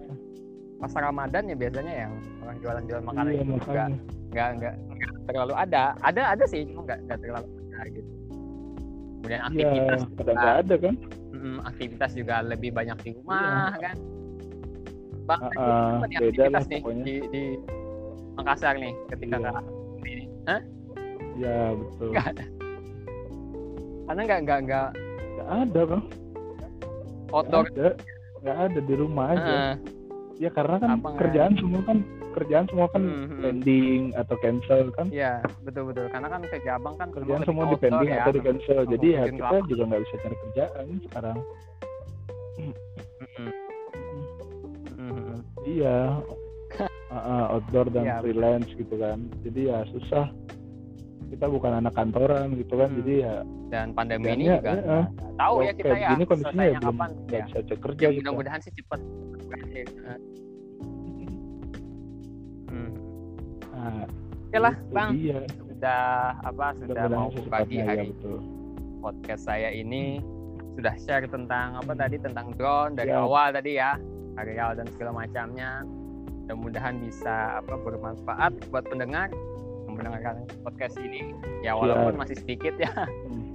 [0.80, 3.84] Pasar Ramadan ya biasanya yang orang jualan-jualan makanan Iya itu juga
[4.30, 4.76] nggak nggak
[5.28, 5.84] terlalu ada.
[6.02, 8.12] Ada ada sih cuma nggak nggak terlalu ada gitu.
[9.20, 10.96] Kemudian Iya, aktivitas pada nggak ada kan?
[11.60, 13.98] aktivitas juga lebih banyak di rumah kan.
[15.30, 17.04] Bang, apa nih beda aktivitas lah nih pokoknya.
[17.06, 17.44] di, di
[18.40, 19.52] Makassar nih ketika Iya.
[20.08, 20.26] ini.
[20.48, 20.62] Hah?
[21.38, 22.10] Iya betul.
[22.16, 22.46] Nggak ada.
[24.10, 24.88] Karena nggak nggak nggak
[25.30, 26.04] Nggak ada bang.
[27.30, 27.88] Nggak outdoor ada.
[28.40, 29.44] Nggak ada di rumah aja.
[29.44, 29.74] Heeh.
[30.40, 31.98] Ya karena kan Apa nggak kerjaan semua kan
[32.32, 33.42] kerjaan semua kan Hmm, hmm.
[33.42, 35.08] pending atau cancel kan.
[35.10, 36.08] Iya, betul betul.
[36.08, 39.08] Karena kan kerja abang kan kerjaan semua lebih di pending outdoor atau di cancel jadi
[39.10, 39.68] ya kita lapangan.
[39.68, 41.38] juga nggak bisa cari kerjaan sekarang
[43.20, 43.50] Mm-mm.
[44.98, 45.38] Mm-mm.
[45.66, 45.98] iya
[47.10, 50.30] Uh, uh, outdoor dan Iya, freelance gitu kan jadi ya susah
[51.28, 53.02] kita bukan anak kantoran gitu kan Hmm.
[53.02, 53.36] jadi ya
[53.68, 56.86] Dan pandemi ini ya, juga ya, nggak tahu ya kita ya begini kondisinya ya belum
[56.94, 57.10] kapan.
[57.28, 57.42] Ya.
[57.44, 59.00] bisa cek kerja Ya, gitu mudah-mudahan sih cepat.
[59.50, 59.86] Berakhir.
[62.70, 62.90] Hmm.
[63.74, 64.06] nah,
[64.50, 65.10] Oke lah, Bang.
[65.16, 65.42] dia.
[65.70, 66.04] Sudah
[66.44, 68.38] apa sudah mau secepatnya, berbagi ya, hari betul.
[69.00, 70.20] podcast saya ini
[70.76, 73.24] sudah share tentang apa tadi tentang drone dari Ya.
[73.24, 73.96] awal tadi ya
[74.36, 75.84] areal dan segala macamnya
[76.44, 79.32] mudah-mudahan bisa apa bermanfaat buat pendengar
[79.88, 81.32] yang mendengarkan podcast ini
[81.62, 83.48] ya walaupun masih sedikit ya Hmm.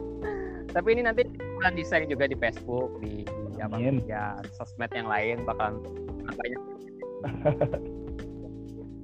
[0.73, 1.29] tapi ini nanti
[1.61, 3.25] akan di share juga di Facebook di,
[3.61, 4.03] apa Amin.
[4.05, 5.79] ya sosmed yang lain bakalan
[6.25, 6.63] banyak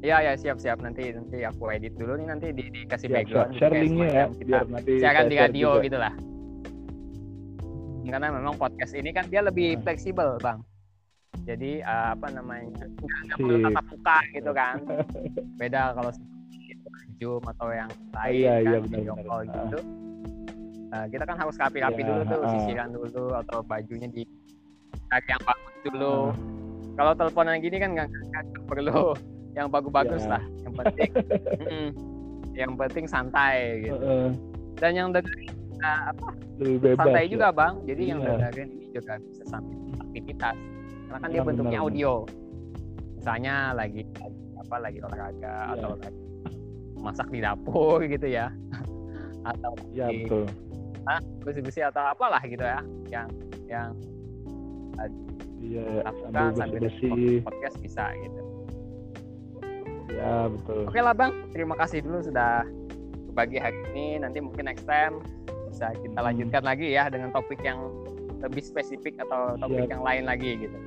[0.01, 3.51] Iya ya siap siap nanti nanti aku edit dulu nih nanti di, dikasih Siap, background
[3.55, 3.61] siap.
[3.61, 4.93] share linknya ya kita biar nanti
[5.31, 5.85] di radio juga.
[5.87, 6.15] gitu lah
[8.11, 9.83] karena memang podcast ini kan dia lebih Nah.
[9.87, 10.59] fleksibel bang
[11.47, 14.77] jadi eh, apa namanya nggak perlu tatap muka gitu kan
[15.61, 16.11] beda kalau
[17.21, 19.79] zoom atau yang lain iya, kan iya, video call gitu
[20.91, 22.51] Nah, kita kan harus rapi-rapi Iya, dulu tuh ah.
[22.51, 24.27] sisiran dulu atau bajunya di
[25.11, 26.15] cari yang bagus dulu.
[26.15, 26.31] Ah.
[26.93, 28.09] kalau teleponan gini kan nggak
[28.67, 29.17] perlu
[29.59, 30.31] yang bagus-bagus Iya.
[30.31, 30.43] lah.
[30.63, 31.11] Yang penting
[32.61, 33.97] yang penting santai gitu.
[33.97, 34.29] Heeh,
[34.77, 35.51] dan yang dengerin
[35.81, 36.29] uh, apa?
[36.57, 37.31] Lebih bebas santai ya.
[37.31, 37.75] juga bang.
[37.85, 38.29] Jadi yang Iya.
[38.31, 40.57] dengerin ini juga bisa sambil aktivitas.
[41.03, 42.13] Karena kan dia Iya, bentuknya benar, audio.
[43.17, 45.75] misalnya lagi, lagi apa lagi olahraga Iya.
[45.75, 46.23] atau lagi
[46.97, 48.47] masak di dapur gitu ya.
[49.43, 50.45] Atau ya di betul
[51.41, 52.85] bersih-bersih atau apalah gitu ya.
[53.09, 53.29] Yang
[53.67, 53.91] yang
[55.61, 58.41] iya lakukan sambil sambil bersih dengerin podcast bisa gitu.
[60.11, 60.83] Ya betul.
[60.85, 61.33] Oke lah bang.
[61.51, 62.67] Terima kasih dulu sudah
[63.29, 64.07] berbagi hari ini.
[64.19, 65.23] Nanti mungkin next time
[65.71, 66.27] bisa kita Hmm.
[66.27, 67.79] lanjutkan lagi ya dengan topik yang
[68.41, 69.93] lebih spesifik atau topik Siap.
[69.93, 70.79] yang lain lagi gitu.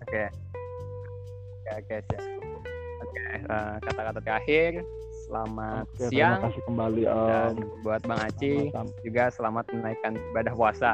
[0.00, 0.30] Oke.
[1.66, 2.16] Oke oke
[3.02, 4.72] oke eh, kata-kata terakhir.
[5.26, 6.38] Selamat Oke, terima siang.
[6.46, 7.82] kasih kembali dan om.
[7.82, 9.02] buat bang Aci Sama-sama.
[9.02, 10.92] juga selamat menaikkan ibadah puasa